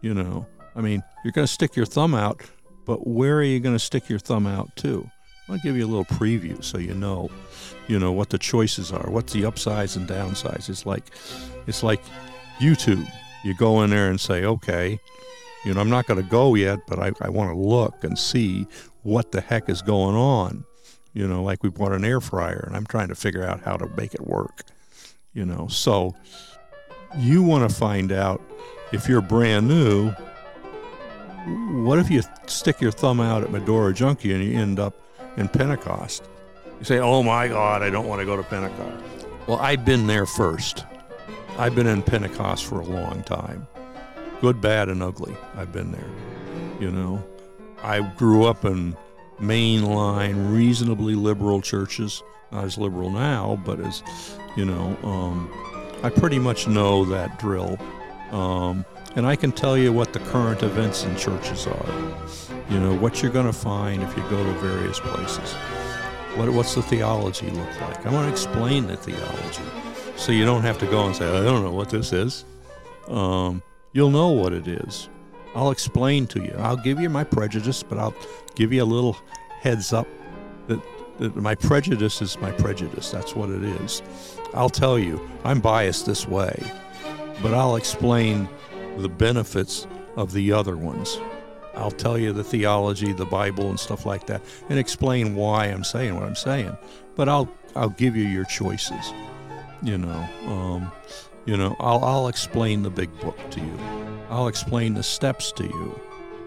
You 0.00 0.14
know, 0.14 0.46
I 0.74 0.80
mean, 0.80 1.02
you're 1.24 1.32
going 1.32 1.46
to 1.46 1.52
stick 1.52 1.76
your 1.76 1.86
thumb 1.86 2.14
out, 2.14 2.42
but 2.84 3.06
where 3.06 3.36
are 3.36 3.44
you 3.44 3.60
going 3.60 3.76
to 3.76 3.78
stick 3.78 4.08
your 4.08 4.18
thumb 4.18 4.46
out 4.46 4.74
to? 4.76 5.08
I'll 5.48 5.58
give 5.58 5.76
you 5.76 5.84
a 5.84 5.86
little 5.86 6.04
preview 6.04 6.62
so 6.64 6.78
you 6.78 6.94
know, 6.94 7.30
you 7.86 7.98
know 7.98 8.12
what 8.12 8.30
the 8.30 8.38
choices 8.38 8.90
are, 8.92 9.10
what 9.10 9.28
the 9.28 9.44
upsides 9.44 9.96
and 9.96 10.08
downsides. 10.08 10.68
It's 10.68 10.86
like, 10.86 11.04
it's 11.66 11.82
like 11.82 12.00
YouTube. 12.58 13.08
You 13.44 13.54
go 13.56 13.82
in 13.82 13.90
there 13.90 14.08
and 14.08 14.20
say, 14.20 14.44
okay, 14.44 14.98
you 15.64 15.74
know, 15.74 15.80
I'm 15.80 15.90
not 15.90 16.06
going 16.06 16.22
to 16.22 16.28
go 16.28 16.54
yet, 16.54 16.80
but 16.88 16.98
I, 16.98 17.12
I 17.20 17.28
want 17.28 17.50
to 17.50 17.58
look 17.58 18.02
and 18.02 18.18
see 18.18 18.66
what 19.02 19.32
the 19.32 19.40
heck 19.40 19.68
is 19.68 19.82
going 19.82 20.16
on. 20.16 20.64
You 21.14 21.28
know, 21.28 21.42
like 21.42 21.62
we 21.62 21.68
bought 21.68 21.92
an 21.92 22.04
air 22.04 22.20
fryer 22.20 22.64
and 22.66 22.76
I'm 22.76 22.86
trying 22.86 23.08
to 23.08 23.14
figure 23.14 23.44
out 23.44 23.60
how 23.62 23.76
to 23.76 23.86
make 23.96 24.14
it 24.14 24.26
work. 24.26 24.64
You 25.34 25.44
know, 25.44 25.66
so 25.68 26.14
you 27.18 27.42
want 27.42 27.68
to 27.68 27.74
find 27.74 28.12
out 28.12 28.42
if 28.92 29.08
you're 29.08 29.20
brand 29.20 29.68
new, 29.68 30.10
what 31.84 31.98
if 31.98 32.10
you 32.10 32.22
stick 32.46 32.80
your 32.80 32.92
thumb 32.92 33.20
out 33.20 33.42
at 33.42 33.50
Medora 33.50 33.92
Junkie 33.92 34.32
and 34.32 34.44
you 34.44 34.58
end 34.58 34.78
up 34.78 34.94
in 35.36 35.48
Pentecost. 35.48 36.24
You 36.78 36.84
say, 36.84 36.98
oh 36.98 37.22
my 37.22 37.48
God, 37.48 37.82
I 37.82 37.90
don't 37.90 38.06
want 38.06 38.20
to 38.20 38.26
go 38.26 38.36
to 38.36 38.42
Pentecost. 38.42 39.26
Well, 39.46 39.58
I've 39.58 39.84
been 39.84 40.06
there 40.06 40.26
first. 40.26 40.84
I've 41.58 41.74
been 41.74 41.86
in 41.86 42.02
Pentecost 42.02 42.64
for 42.64 42.80
a 42.80 42.84
long 42.84 43.22
time. 43.24 43.66
Good, 44.40 44.60
bad, 44.60 44.88
and 44.88 45.02
ugly. 45.02 45.34
I've 45.56 45.72
been 45.72 45.92
there. 45.92 46.10
You 46.80 46.90
know, 46.90 47.24
I 47.82 48.00
grew 48.00 48.44
up 48.44 48.64
in 48.64 48.96
mainline, 49.40 50.52
reasonably 50.52 51.14
liberal 51.14 51.60
churches. 51.60 52.22
Not 52.50 52.64
as 52.64 52.76
liberal 52.76 53.10
now, 53.10 53.60
but 53.64 53.80
as, 53.80 54.02
you 54.56 54.64
know, 54.64 54.96
um, 55.02 55.50
I 56.02 56.10
pretty 56.10 56.38
much 56.38 56.68
know 56.68 57.04
that 57.06 57.38
drill. 57.38 57.78
Um, 58.30 58.84
and 59.16 59.26
I 59.26 59.36
can 59.36 59.52
tell 59.52 59.76
you 59.76 59.92
what 59.92 60.12
the 60.12 60.20
current 60.20 60.62
events 60.62 61.04
in 61.04 61.16
churches 61.16 61.66
are. 61.66 62.16
You 62.68 62.80
know, 62.80 62.94
what 62.94 63.22
you're 63.22 63.32
going 63.32 63.46
to 63.46 63.52
find 63.52 64.02
if 64.02 64.16
you 64.16 64.22
go 64.30 64.42
to 64.42 64.52
various 64.60 65.00
places. 65.00 65.52
What, 66.36 66.48
what's 66.50 66.74
the 66.74 66.82
theology 66.82 67.50
look 67.50 67.80
like? 67.82 68.06
I 68.06 68.10
want 68.10 68.26
to 68.26 68.32
explain 68.32 68.86
the 68.86 68.96
theology 68.96 69.64
so 70.16 70.32
you 70.32 70.44
don't 70.44 70.62
have 70.62 70.78
to 70.78 70.86
go 70.86 71.04
and 71.04 71.14
say, 71.14 71.26
I 71.26 71.42
don't 71.42 71.62
know 71.62 71.72
what 71.72 71.90
this 71.90 72.12
is. 72.12 72.44
Um, 73.08 73.62
you'll 73.92 74.10
know 74.10 74.28
what 74.28 74.52
it 74.52 74.68
is. 74.68 75.08
I'll 75.54 75.70
explain 75.70 76.26
to 76.28 76.40
you. 76.40 76.54
I'll 76.58 76.76
give 76.76 77.00
you 77.00 77.10
my 77.10 77.24
prejudice, 77.24 77.82
but 77.82 77.98
I'll 77.98 78.14
give 78.54 78.72
you 78.72 78.82
a 78.82 78.86
little 78.86 79.16
heads 79.60 79.92
up 79.92 80.08
that, 80.68 80.80
that 81.18 81.36
my 81.36 81.54
prejudice 81.54 82.22
is 82.22 82.38
my 82.38 82.52
prejudice. 82.52 83.10
That's 83.10 83.36
what 83.36 83.50
it 83.50 83.62
is. 83.62 84.02
I'll 84.54 84.70
tell 84.70 84.98
you, 84.98 85.28
I'm 85.44 85.60
biased 85.60 86.06
this 86.06 86.26
way, 86.26 86.62
but 87.42 87.54
I'll 87.54 87.76
explain 87.76 88.48
the 88.96 89.08
benefits 89.08 89.86
of 90.16 90.32
the 90.32 90.52
other 90.52 90.76
ones. 90.76 91.18
I'll 91.74 91.90
tell 91.90 92.18
you 92.18 92.32
the 92.32 92.44
theology, 92.44 93.12
the 93.12 93.24
Bible, 93.24 93.70
and 93.70 93.80
stuff 93.80 94.04
like 94.04 94.26
that, 94.26 94.42
and 94.68 94.78
explain 94.78 95.34
why 95.34 95.66
I'm 95.66 95.84
saying 95.84 96.14
what 96.14 96.24
I'm 96.24 96.36
saying. 96.36 96.76
But 97.14 97.28
I'll 97.28 97.50
I'll 97.74 97.90
give 97.90 98.16
you 98.16 98.24
your 98.24 98.44
choices. 98.44 99.12
You 99.82 99.98
know, 99.98 100.28
um, 100.46 100.92
you 101.44 101.56
know, 101.56 101.76
I'll 101.80 102.04
I'll 102.04 102.28
explain 102.28 102.82
the 102.82 102.90
big 102.90 103.10
book 103.20 103.38
to 103.50 103.60
you. 103.60 103.78
I'll 104.30 104.48
explain 104.48 104.94
the 104.94 105.02
steps 105.02 105.52
to 105.52 105.64
you. 105.64 106.00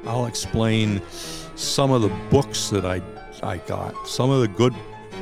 I'll 0.05 0.25
explain 0.25 1.01
some 1.55 1.91
of 1.91 2.01
the 2.01 2.09
books 2.29 2.69
that 2.69 2.85
I 2.85 3.01
I 3.43 3.57
got, 3.57 4.07
some 4.07 4.29
of 4.29 4.41
the 4.41 4.47
good 4.47 4.73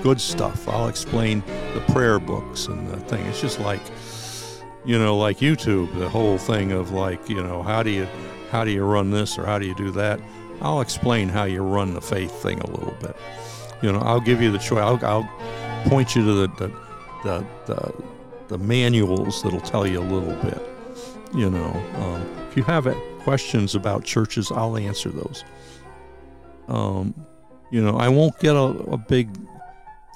good 0.01 0.19
stuff. 0.19 0.67
I'll 0.67 0.87
explain 0.87 1.43
the 1.73 1.83
prayer 1.93 2.19
books 2.19 2.67
and 2.67 2.87
the 2.89 2.97
thing. 2.97 3.25
It's 3.25 3.41
just 3.41 3.59
like 3.59 3.81
you 4.85 4.99
know, 4.99 5.17
like 5.17 5.37
YouTube, 5.37 5.97
the 5.97 6.09
whole 6.09 6.37
thing 6.37 6.71
of 6.71 6.91
like, 6.91 7.29
you 7.29 7.41
know, 7.41 7.63
how 7.63 7.83
do 7.83 7.89
you 7.89 8.07
how 8.51 8.63
do 8.63 8.71
you 8.71 8.83
run 8.83 9.11
this 9.11 9.37
or 9.37 9.45
how 9.45 9.57
do 9.57 9.65
you 9.65 9.75
do 9.75 9.91
that? 9.91 10.19
I'll 10.61 10.81
explain 10.81 11.29
how 11.29 11.45
you 11.45 11.61
run 11.61 11.93
the 11.93 12.01
faith 12.01 12.31
thing 12.41 12.59
a 12.59 12.67
little 12.69 12.95
bit. 13.01 13.15
You 13.81 13.91
know, 13.91 13.99
I'll 13.99 14.21
give 14.21 14.41
you 14.41 14.51
the 14.51 14.59
choice. 14.59 14.79
I'll, 14.79 14.99
I'll 15.03 15.29
point 15.89 16.15
you 16.15 16.23
to 16.23 16.33
the 16.33 16.47
the, 16.47 16.67
the 17.23 17.45
the, 17.65 17.93
the 18.47 18.57
manuals 18.57 19.41
that'll 19.43 19.61
tell 19.61 19.87
you 19.87 19.99
a 19.99 20.01
little 20.01 20.35
bit. 20.43 20.61
You 21.35 21.49
know, 21.49 21.83
um, 21.95 22.47
if 22.49 22.57
you 22.57 22.63
have 22.63 22.85
questions 23.19 23.75
about 23.75 24.03
churches, 24.03 24.51
I'll 24.51 24.77
answer 24.77 25.09
those. 25.09 25.43
Um, 26.67 27.13
you 27.71 27.81
know, 27.81 27.97
I 27.97 28.09
won't 28.09 28.37
get 28.39 28.55
a, 28.55 28.61
a 28.61 28.97
big 28.97 29.29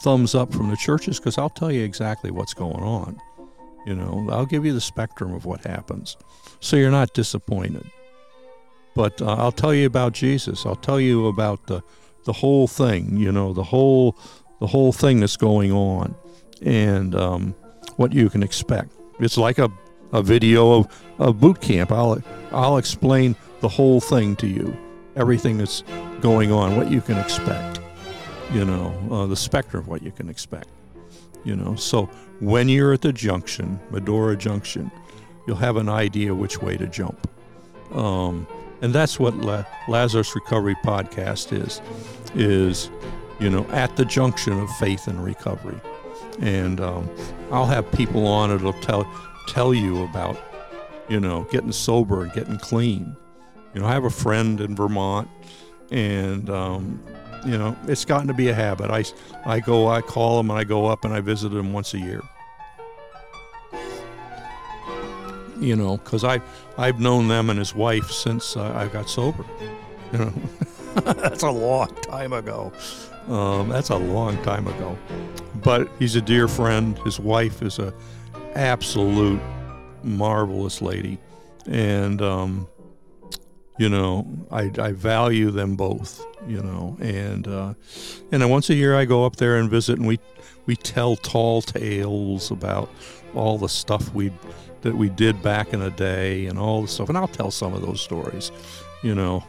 thumbs 0.02 0.36
up 0.36 0.54
from 0.54 0.70
the 0.70 0.78
churches 0.78 1.20
because 1.20 1.38
I'll 1.38 1.50
tell 1.50 1.72
you 1.72 1.84
exactly 1.84 2.30
what's 2.30 2.54
going 2.54 2.84
on. 2.84 3.20
You 3.86 3.96
know, 3.96 4.28
I'll 4.30 4.46
give 4.46 4.66
you 4.66 4.74
the 4.74 4.82
spectrum 4.82 5.34
of 5.34 5.46
what 5.46 5.63
happens 5.66 6.18
so 6.60 6.76
you're 6.76 6.92
not 6.92 7.13
disappointed. 7.13 7.90
But 8.96 9.22
uh, 9.22 9.36
I'll 9.36 9.52
tell 9.52 9.74
you 9.74 9.86
about 9.86 10.13
Jesus. 10.13 10.66
I'll 10.66 10.76
tell 10.76 11.00
you 11.00 11.28
about 11.28 11.68
the 11.68 11.84
the 12.26 12.34
whole 12.34 12.68
thing, 12.68 13.16
you 13.16 13.32
know, 13.32 13.54
the 13.54 13.63
whole 13.63 14.18
the 14.60 14.68
whole 14.68 14.92
thing 14.92 15.22
that's 15.22 15.38
going 15.38 15.72
on 15.72 16.16
and 16.62 17.16
um, 17.16 17.56
what 17.98 18.14
you 18.14 18.30
can 18.30 18.42
expect. 18.42 18.94
It's 19.20 19.38
like 19.38 19.60
a 19.60 19.70
a 20.14 20.22
video 20.22 20.80
of, 20.80 21.04
of 21.20 21.40
boot 21.40 21.62
camp. 21.62 21.92
I'll 21.92 22.22
I'll 22.52 22.78
explain 22.78 23.36
the 23.60 23.68
whole 23.68 24.00
thing 24.00 24.36
to 24.38 24.48
you, 24.48 24.76
everything 25.16 25.58
that's 25.58 25.84
going 26.22 26.52
on, 26.52 26.78
what 26.78 26.90
you 26.90 27.02
can 27.02 27.18
expect, 27.18 27.82
you 28.54 28.64
know, 28.64 28.94
uh, 29.12 29.26
the 29.26 29.36
spectrum 29.36 29.84
of 29.84 29.88
what 29.88 30.02
you 30.02 30.12
can 30.12 30.30
expect, 30.30 30.70
you 31.44 31.56
know. 31.56 31.76
So 31.76 32.06
when 32.40 32.70
you're 32.70 32.94
at 32.94 33.02
the 33.02 33.12
junction, 33.12 33.80
Medora 33.92 34.38
Junction, 34.38 34.92
you'll 35.46 35.58
have 35.58 35.76
an 35.76 35.90
idea 35.90 36.34
which 36.34 36.62
way 36.62 36.78
to 36.78 36.88
jump. 36.88 37.30
Um, 37.92 38.48
and 38.82 38.94
that's 38.94 39.20
what 39.20 39.36
La- 39.38 39.66
Lazarus 39.88 40.36
Recovery 40.36 40.76
Podcast 40.84 41.52
is, 41.52 41.82
is, 42.36 42.92
you 43.40 43.50
know, 43.50 43.66
at 43.72 43.96
the 43.98 44.06
junction 44.06 44.54
of 44.60 44.70
faith 44.78 45.08
and 45.08 45.24
recovery. 45.24 45.80
And 46.39 46.80
um, 46.80 47.10
I'll 47.52 47.65
have 47.65 47.91
people 47.91 48.28
on 48.28 48.52
it 48.52 48.58
that'll 48.58 48.73
tell, 48.73 49.12
tell 49.47 49.73
you 49.73 50.04
about, 50.04 50.39
you 51.10 51.19
know, 51.19 51.47
getting 51.52 51.71
sober 51.71 52.23
and 52.23 52.34
getting 52.34 52.58
clean. 52.58 53.15
You 53.73 53.82
know, 53.82 53.88
I 53.88 53.93
have 53.93 54.06
a 54.06 54.10
friend 54.10 54.60
in 54.62 54.76
Vermont, 54.76 55.28
and 55.91 56.50
um, 56.50 57.02
you 57.45 57.58
know, 57.58 57.76
it's 57.88 58.06
gotten 58.06 58.28
to 58.28 58.34
be 58.34 58.50
a 58.50 58.54
habit. 58.54 58.89
I, 58.89 59.04
I 59.45 59.60
go, 59.60 59.88
I 59.88 60.02
call 60.02 60.39
him, 60.39 60.50
and 60.50 60.60
I 60.60 60.63
go 60.63 60.86
up 60.86 61.06
and 61.06 61.13
I 61.13 61.21
visit 61.21 61.52
him 61.54 61.73
once 61.73 61.93
a 61.93 62.00
year. 62.00 62.21
You 65.60 65.76
know, 65.76 65.97
because 65.97 66.23
I 66.23 66.41
I've 66.78 67.00
known 67.00 67.28
them 67.28 67.50
and 67.50 67.58
his 67.58 67.73
wife 67.73 68.12
since 68.12 68.56
uh, 68.56 68.73
I 68.76 68.88
got 68.88 69.10
sober. 69.10 69.45
You 70.12 70.19
know, 70.19 70.34
that's 70.95 71.43
a 71.43 71.52
long 71.52 71.93
time 71.95 72.34
ago. 72.34 72.71
Um, 73.28 73.70
that's 73.70 73.90
a 73.90 73.98
long 73.98 74.42
time 74.44 74.68
ago. 74.68 74.98
But 75.56 75.90
he's 76.00 76.16
a 76.16 76.22
dear 76.22 76.48
friend. 76.48 76.98
His 77.00 77.20
wife 77.20 77.62
is 77.62 77.80
a 77.80 77.94
absolute 78.56 79.42
marvelous 80.04 80.82
lady, 80.82 81.18
and 81.68 82.22
um, 82.22 82.68
you 83.78 83.90
know 83.90 84.28
I, 84.52 84.72
I 84.80 84.92
value 84.94 85.52
them 85.52 85.76
both. 85.76 86.26
You 86.48 86.62
know, 86.62 86.96
and 87.02 87.48
uh, 87.48 87.74
and 88.32 88.42
then 88.42 88.50
once 88.50 88.70
a 88.70 88.76
year 88.76 88.96
I 88.96 89.06
go 89.06 89.26
up 89.26 89.36
there 89.36 89.58
and 89.58 89.70
visit, 89.70 89.98
and 89.98 90.08
we 90.08 90.20
we 90.66 90.76
tell 90.76 91.16
tall 91.16 91.62
tales 91.62 92.52
about 92.52 92.90
all 93.36 93.58
the 93.58 93.70
stuff 93.70 94.13
we 94.13 94.32
that 94.82 94.96
we 94.96 95.10
did 95.10 95.42
back 95.42 95.74
in 95.74 95.80
the 95.80 95.92
day 95.92 96.46
and 96.46 96.58
all 96.58 96.84
the 96.84 96.88
stuff. 96.88 97.10
And 97.10 97.18
I'll 97.18 97.28
tell 97.28 97.52
some 97.52 97.74
of 97.74 97.82
those 97.82 98.00
stories. 98.00 98.52
You 99.02 99.16
know, 99.16 99.44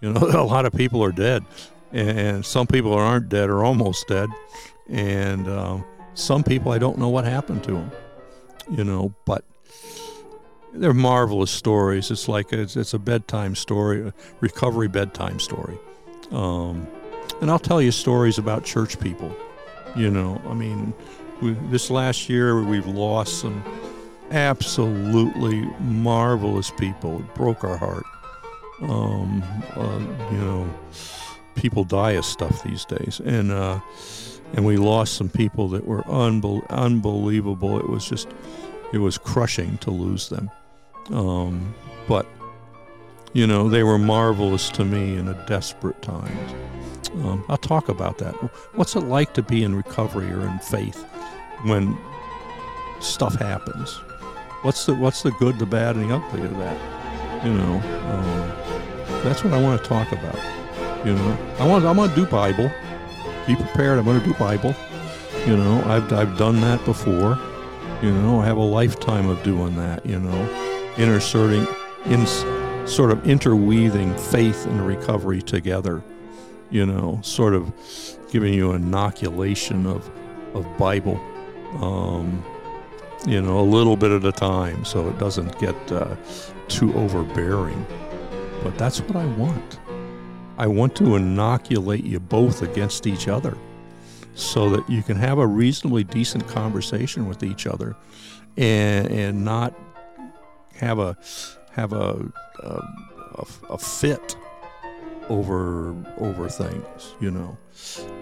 you 0.00 0.12
know, 0.12 0.20
a 0.22 0.44
lot 0.44 0.64
of 0.64 0.72
people 0.72 1.02
are 1.02 1.12
dead, 1.12 1.44
and 1.92 2.44
some 2.44 2.66
people 2.66 2.92
aren't 2.92 3.28
dead 3.28 3.50
or 3.50 3.64
almost 3.64 4.08
dead, 4.08 4.28
and 4.88 5.48
um, 5.48 5.84
some 6.14 6.42
people 6.42 6.72
I 6.72 6.78
don't 6.78 6.98
know 6.98 7.08
what 7.08 7.24
happened 7.24 7.64
to 7.64 7.72
them. 7.72 7.90
You 8.70 8.84
know, 8.84 9.14
but 9.24 9.44
they're 10.72 10.94
marvelous 10.94 11.50
stories. 11.50 12.10
It's 12.10 12.28
like 12.28 12.52
it's, 12.52 12.76
it's 12.76 12.94
a 12.94 12.98
bedtime 12.98 13.54
story, 13.54 14.08
a 14.08 14.14
recovery 14.40 14.88
bedtime 14.88 15.40
story. 15.40 15.78
Um, 16.30 16.86
and 17.40 17.50
I'll 17.50 17.58
tell 17.58 17.80
you 17.80 17.90
stories 17.90 18.38
about 18.38 18.64
church 18.64 19.00
people. 19.00 19.34
You 19.96 20.10
know, 20.10 20.40
I 20.46 20.54
mean, 20.54 20.92
we, 21.40 21.52
this 21.70 21.90
last 21.90 22.28
year 22.28 22.62
we've 22.62 22.86
lost 22.86 23.40
some 23.40 23.64
absolutely 24.30 25.62
marvelous 25.80 26.70
people. 26.72 27.20
It 27.20 27.34
broke 27.34 27.64
our 27.64 27.76
heart. 27.76 28.04
Um, 28.82 29.42
uh, 29.74 29.98
you 30.30 30.38
know, 30.38 30.74
people 31.58 31.84
die 31.84 32.12
of 32.12 32.24
stuff 32.24 32.62
these 32.62 32.84
days, 32.84 33.20
and 33.24 33.50
uh, 33.50 33.80
and 34.54 34.64
we 34.64 34.76
lost 34.76 35.14
some 35.14 35.28
people 35.28 35.68
that 35.68 35.86
were 35.86 36.02
unbe- 36.04 36.66
unbelievable. 36.70 37.78
It 37.78 37.88
was 37.88 38.08
just, 38.08 38.28
it 38.92 38.98
was 38.98 39.18
crushing 39.18 39.78
to 39.78 39.90
lose 39.90 40.28
them. 40.28 40.50
Um, 41.10 41.74
but 42.06 42.26
you 43.34 43.46
know, 43.46 43.68
they 43.68 43.82
were 43.82 43.98
marvelous 43.98 44.70
to 44.70 44.84
me 44.84 45.16
in 45.16 45.28
a 45.28 45.46
desperate 45.46 46.00
time. 46.00 46.36
Um, 47.24 47.44
I'll 47.48 47.56
talk 47.56 47.88
about 47.88 48.18
that. 48.18 48.32
What's 48.74 48.96
it 48.96 49.00
like 49.00 49.34
to 49.34 49.42
be 49.42 49.62
in 49.62 49.74
recovery 49.74 50.30
or 50.30 50.40
in 50.46 50.58
faith 50.58 51.02
when 51.64 51.96
stuff 53.00 53.34
happens? 53.34 53.94
What's 54.62 54.86
the 54.86 54.94
what's 54.94 55.22
the 55.22 55.30
good, 55.32 55.58
the 55.58 55.66
bad, 55.66 55.96
and 55.96 56.10
the 56.10 56.14
ugly 56.16 56.42
of 56.42 56.56
that? 56.58 57.44
You 57.44 57.52
know, 57.52 57.74
um, 58.10 59.22
that's 59.22 59.44
what 59.44 59.52
I 59.52 59.62
want 59.62 59.82
to 59.82 59.88
talk 59.88 60.10
about. 60.10 60.38
You 61.04 61.14
know, 61.14 61.38
I 61.58 61.66
want 61.66 61.84
I'm 61.84 61.96
to 61.96 62.14
do 62.14 62.26
Bible. 62.26 62.70
Be 63.46 63.54
prepared. 63.54 63.98
I'm 63.98 64.04
to 64.04 64.20
do 64.20 64.34
Bible. 64.34 64.74
You 65.46 65.56
know, 65.56 65.82
I've 65.86 66.12
I've 66.12 66.36
done 66.36 66.60
that 66.60 66.84
before. 66.84 67.38
You 68.02 68.12
know, 68.12 68.40
I 68.40 68.46
have 68.46 68.56
a 68.56 68.60
lifetime 68.60 69.28
of 69.28 69.42
doing 69.42 69.76
that. 69.76 70.04
You 70.04 70.18
know, 70.18 70.92
inserting 70.96 71.66
in 72.06 72.26
sort 72.86 73.10
of 73.10 73.26
interweaving 73.26 74.16
faith 74.16 74.66
and 74.66 74.86
recovery 74.86 75.40
together. 75.40 76.02
You 76.70 76.84
know, 76.84 77.20
sort 77.22 77.54
of 77.54 77.72
giving 78.30 78.52
you 78.52 78.72
an 78.72 78.82
inoculation 78.82 79.86
of 79.86 80.10
of 80.54 80.66
Bible. 80.78 81.20
Um, 81.80 82.44
you 83.26 83.40
know, 83.40 83.60
a 83.60 83.62
little 83.62 83.96
bit 83.96 84.10
at 84.10 84.24
a 84.24 84.32
time 84.32 84.84
so 84.84 85.08
it 85.08 85.18
doesn't 85.18 85.58
get 85.58 85.76
uh, 85.92 86.16
too 86.68 86.92
overbearing. 86.94 87.86
But 88.62 88.76
that's 88.78 89.00
what 89.00 89.16
I 89.16 89.26
want. 89.26 89.78
I 90.58 90.66
want 90.66 90.94
to 90.96 91.16
inoculate 91.16 92.04
you 92.04 92.20
both 92.20 92.62
against 92.62 93.06
each 93.06 93.28
other 93.28 93.56
so 94.34 94.68
that 94.70 94.88
you 94.90 95.02
can 95.02 95.16
have 95.16 95.38
a 95.38 95.46
reasonably 95.46 96.04
decent 96.04 96.46
conversation 96.48 97.26
with 97.26 97.42
each 97.42 97.66
other 97.66 97.96
and, 98.56 99.08
and 99.08 99.44
not 99.44 99.72
have 100.74 100.98
a 100.98 101.16
have 101.70 101.92
a, 101.92 102.30
a, 102.60 102.82
a, 103.36 103.46
a 103.70 103.78
fit 103.78 104.36
over 105.28 105.94
over 106.18 106.48
things, 106.48 107.14
you 107.20 107.30
know. 107.30 107.56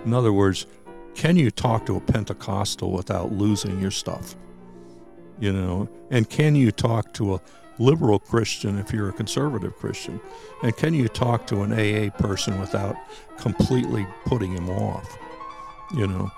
In 0.05 0.13
other 0.13 0.33
words, 0.33 0.67
can 1.15 1.37
you 1.37 1.51
talk 1.51 1.87
to 1.87 1.97
a 1.97 2.01
Pentecostal 2.01 2.93
without 2.93 3.33
losing 3.33 3.81
your 3.81 3.91
stuff? 3.91 4.37
you 5.39 5.53
know 5.53 5.89
and 6.11 6.29
can 6.31 6.55
you 6.55 6.71
talk 6.73 7.13
to 7.13 7.35
a 7.35 7.41
liberal 7.79 8.19
christian 8.19 8.79
if 8.79 8.93
you're 8.93 9.09
a 9.09 9.13
conservative 9.13 9.77
christian? 9.77 10.21
And 10.63 10.77
can 10.77 10.95
you 10.95 11.09
talk 11.09 11.47
to 11.49 11.63
an 11.63 11.73
aa 11.73 12.11
person 12.19 12.61
without 12.61 12.97
completely 13.39 14.07
putting 14.25 14.53
him 14.53 14.71
off 14.71 15.19
you 15.95 16.07
know? 16.07 16.31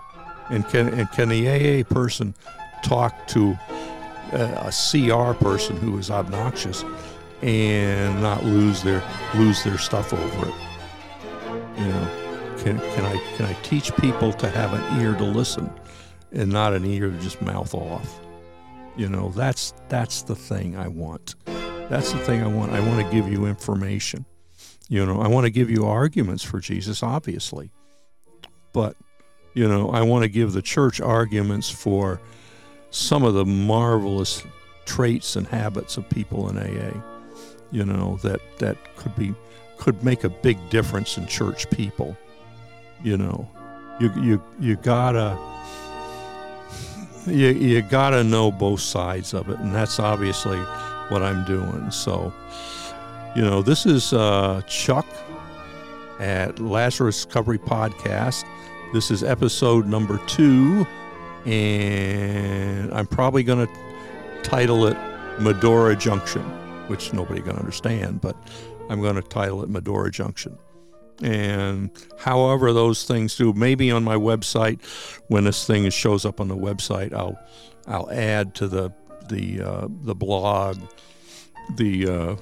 And 0.51 0.67
can 0.69 0.89
and 0.89 1.11
can 1.13 1.29
the 1.29 1.49
aa 1.49 1.85
person 1.85 2.35
talk 2.83 3.27
to 3.29 3.59
uh, 4.33 4.37
a, 4.65 4.69
a 4.69 4.73
cr 4.73 5.39
person 5.43 5.77
who 5.77 5.99
is 5.99 6.11
obnoxious 6.11 6.85
and 7.43 8.21
not 8.23 8.45
lose 8.45 8.83
their 8.83 9.03
lose 9.35 9.63
their 9.63 9.79
stuff 9.79 10.13
over 10.13 10.49
it? 10.49 10.55
You 11.79 11.87
know 11.87 12.25
can, 12.59 12.79
can 12.79 13.05
i 13.05 13.17
can 13.37 13.47
i 13.47 13.53
teach 13.63 13.95
people 13.97 14.33
to 14.33 14.49
have 14.49 14.73
an 14.73 15.01
ear 15.01 15.15
to 15.15 15.25
listen 15.25 15.71
and 16.33 16.51
not 16.51 16.75
an 16.75 16.85
ear 16.85 17.11
to 17.11 17.19
just 17.19 17.41
mouth 17.41 17.73
off 17.75 18.21
you 18.99 19.09
know, 19.09 19.31
that's 19.31 19.73
that's 19.89 20.23
the 20.23 20.35
thing 20.35 20.77
I 20.77 20.89
want. 20.89 21.37
That's 21.89 22.13
the 22.13 22.19
thing 22.19 22.43
I 22.43 22.49
want. 22.49 22.73
I 22.73 22.81
want 22.81 23.03
to 23.03 23.11
give 23.15 23.33
you 23.33 23.47
information. 23.47 24.27
You 24.89 25.07
know, 25.07 25.23
I 25.23 25.29
want 25.29 25.45
to 25.45 25.51
give 25.51 25.71
you 25.71 25.87
arguments 25.87 26.43
for 26.43 26.59
Jesus, 26.59 27.03
obviously. 27.03 27.71
But, 28.73 28.97
you 29.55 29.69
know, 29.69 29.91
I 29.91 30.03
want 30.03 30.25
to 30.25 30.29
give 30.29 30.53
the 30.53 30.63
church 30.63 31.01
arguments 31.01 31.71
for 31.71 32.21
some 32.91 33.23
of 33.23 33.35
the 33.35 33.45
marvelous 33.45 34.43
traits 34.85 35.37
and 35.37 35.47
habits 35.47 35.97
of 35.97 36.09
people 36.11 36.49
in 36.51 36.59
AA. 36.59 37.01
You 37.71 37.85
know, 37.85 38.17
that 38.23 38.41
that 38.59 38.97
could 38.97 39.15
be 39.15 39.33
could 39.77 40.03
make 40.03 40.25
a 40.25 40.29
big 40.29 40.59
difference 40.71 41.17
in 41.19 41.27
church 41.29 41.71
people. 41.71 42.17
You 43.05 43.17
know, 43.17 43.49
you 44.01 44.11
you 44.21 44.43
you 44.59 44.77
gotta 44.77 45.39
you, 47.31 47.49
you 47.49 47.83
got 47.83 48.11
to 48.11 48.25
know 48.25 48.51
both 48.51 48.81
sides 48.81 49.35
of 49.35 49.49
it, 49.49 49.59
and 49.59 49.75
that's 49.75 49.99
obviously 49.99 50.59
what 51.09 51.23
I'm 51.23 51.45
doing. 51.45 51.91
So, 51.91 52.33
you 53.35 53.43
know, 53.43 53.63
this 53.63 53.87
is 53.87 54.13
uh, 54.13 54.63
Chuck 54.67 55.07
at 56.19 56.59
Lazarus 56.59 57.25
Recovery 57.27 57.59
Podcast. 57.59 58.45
This 58.93 59.11
is 59.11 59.23
episode 59.23 59.87
number 59.87 60.19
two, 60.27 60.87
and 61.45 62.93
I'm 62.93 63.07
probably 63.07 63.43
going 63.43 63.67
to 63.67 63.73
title 64.43 64.87
it 64.87 64.97
Medora 65.39 65.95
Junction, 65.97 66.43
which 66.89 67.13
nobody 67.13 67.41
can 67.41 67.57
understand, 67.57 68.21
but 68.21 68.37
I'm 68.89 69.01
going 69.01 69.17
to 69.17 69.23
title 69.23 69.63
it 69.63 69.69
Medora 69.69 70.11
Junction 70.11 70.59
and 71.23 71.91
however 72.19 72.73
those 72.73 73.05
things 73.05 73.37
do 73.37 73.53
maybe 73.53 73.91
on 73.91 74.05
my 74.05 74.15
website 74.15 74.81
when 75.29 75.45
this 75.45 75.67
thing 75.67 75.89
shows 75.91 76.25
up 76.25 76.41
on 76.41 76.49
the 76.49 76.57
website 76.57 77.13
i'll 77.13 77.39
i'll 77.87 78.11
add 78.11 78.55
to 78.55 78.69
the 78.69 78.93
the 79.29 79.61
uh, 79.61 79.89
the 80.03 80.15
blog 80.15 80.79
the 81.77 82.09
uh, 82.09 82.37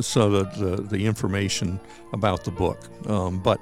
so 0.00 0.30
the, 0.30 0.44
the, 0.56 0.82
the 0.82 1.06
information 1.06 1.80
about 2.12 2.44
the 2.44 2.50
book 2.50 2.78
um, 3.08 3.38
but 3.40 3.60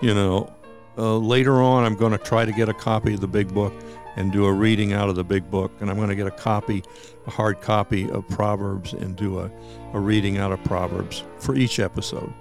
you 0.00 0.14
know 0.14 0.52
uh, 0.96 1.16
later 1.16 1.60
on 1.60 1.84
i'm 1.84 1.96
going 1.96 2.12
to 2.12 2.18
try 2.18 2.44
to 2.44 2.52
get 2.52 2.68
a 2.68 2.74
copy 2.74 3.14
of 3.14 3.20
the 3.20 3.28
big 3.28 3.52
book 3.52 3.72
and 4.16 4.32
do 4.32 4.44
a 4.44 4.52
reading 4.52 4.92
out 4.92 5.08
of 5.08 5.16
the 5.16 5.24
big 5.24 5.50
book. 5.50 5.72
And 5.80 5.90
I'm 5.90 5.96
going 5.96 6.08
to 6.08 6.14
get 6.14 6.26
a 6.26 6.32
copy, 6.32 6.82
a 7.26 7.30
hard 7.30 7.60
copy 7.60 8.10
of 8.10 8.26
Proverbs, 8.28 8.92
and 8.92 9.16
do 9.16 9.38
a, 9.38 9.50
a 9.92 10.00
reading 10.00 10.38
out 10.38 10.52
of 10.52 10.62
Proverbs 10.64 11.24
for 11.38 11.54
each 11.54 11.78
episode. 11.78 12.32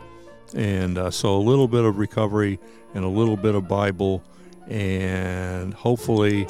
And 0.54 0.98
uh, 0.98 1.12
so 1.12 1.36
a 1.36 1.40
little 1.40 1.68
bit 1.68 1.86
of 1.86 1.98
recovery 1.98 2.60
and 2.94 3.06
a 3.06 3.08
little 3.08 3.38
bit 3.38 3.56
of 3.56 3.68
Bible, 3.68 4.24
and 4.68 5.74
hopefully 5.74 6.48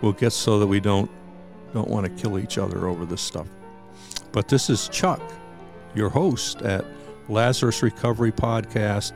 we'll 0.00 0.12
get 0.12 0.32
so 0.32 0.58
that 0.58 0.66
we 0.66 0.80
don't 0.80 1.10
don't 1.74 1.88
want 1.88 2.06
to 2.06 2.22
kill 2.22 2.38
each 2.38 2.56
other 2.56 2.86
over 2.86 3.04
this 3.04 3.20
stuff. 3.20 3.46
But 4.32 4.48
this 4.48 4.70
is 4.70 4.88
Chuck, 4.88 5.20
your 5.94 6.08
host 6.08 6.62
at 6.62 6.84
Lazarus 7.28 7.82
Recovery 7.82 8.32
Podcast, 8.32 9.12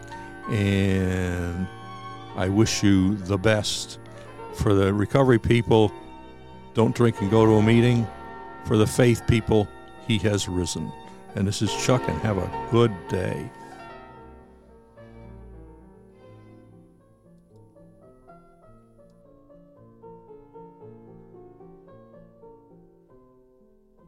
and 0.51 1.67
I 2.37 2.49
wish 2.49 2.83
you 2.83 3.17
the 3.17 3.39
best. 3.39 3.99
For 4.57 4.75
the 4.75 4.93
recovery 4.93 5.39
people, 5.39 5.91
don't 6.75 6.95
drink 6.95 7.21
and 7.23 7.31
go 7.31 7.47
to 7.47 7.53
a 7.53 7.63
meeting. 7.63 8.07
For 8.67 8.77
the 8.77 8.87
faith 8.87 9.23
people, 9.27 9.67
he 10.07 10.19
has 10.19 10.49
risen. 10.49 10.93
And 11.35 11.49
this 11.49 11.63
is 11.63 11.73
Chuck, 11.85 12.07
and 12.07 12.19
have 12.21 12.37
a 12.37 12.69
good 12.71 12.93
day. 13.09 13.51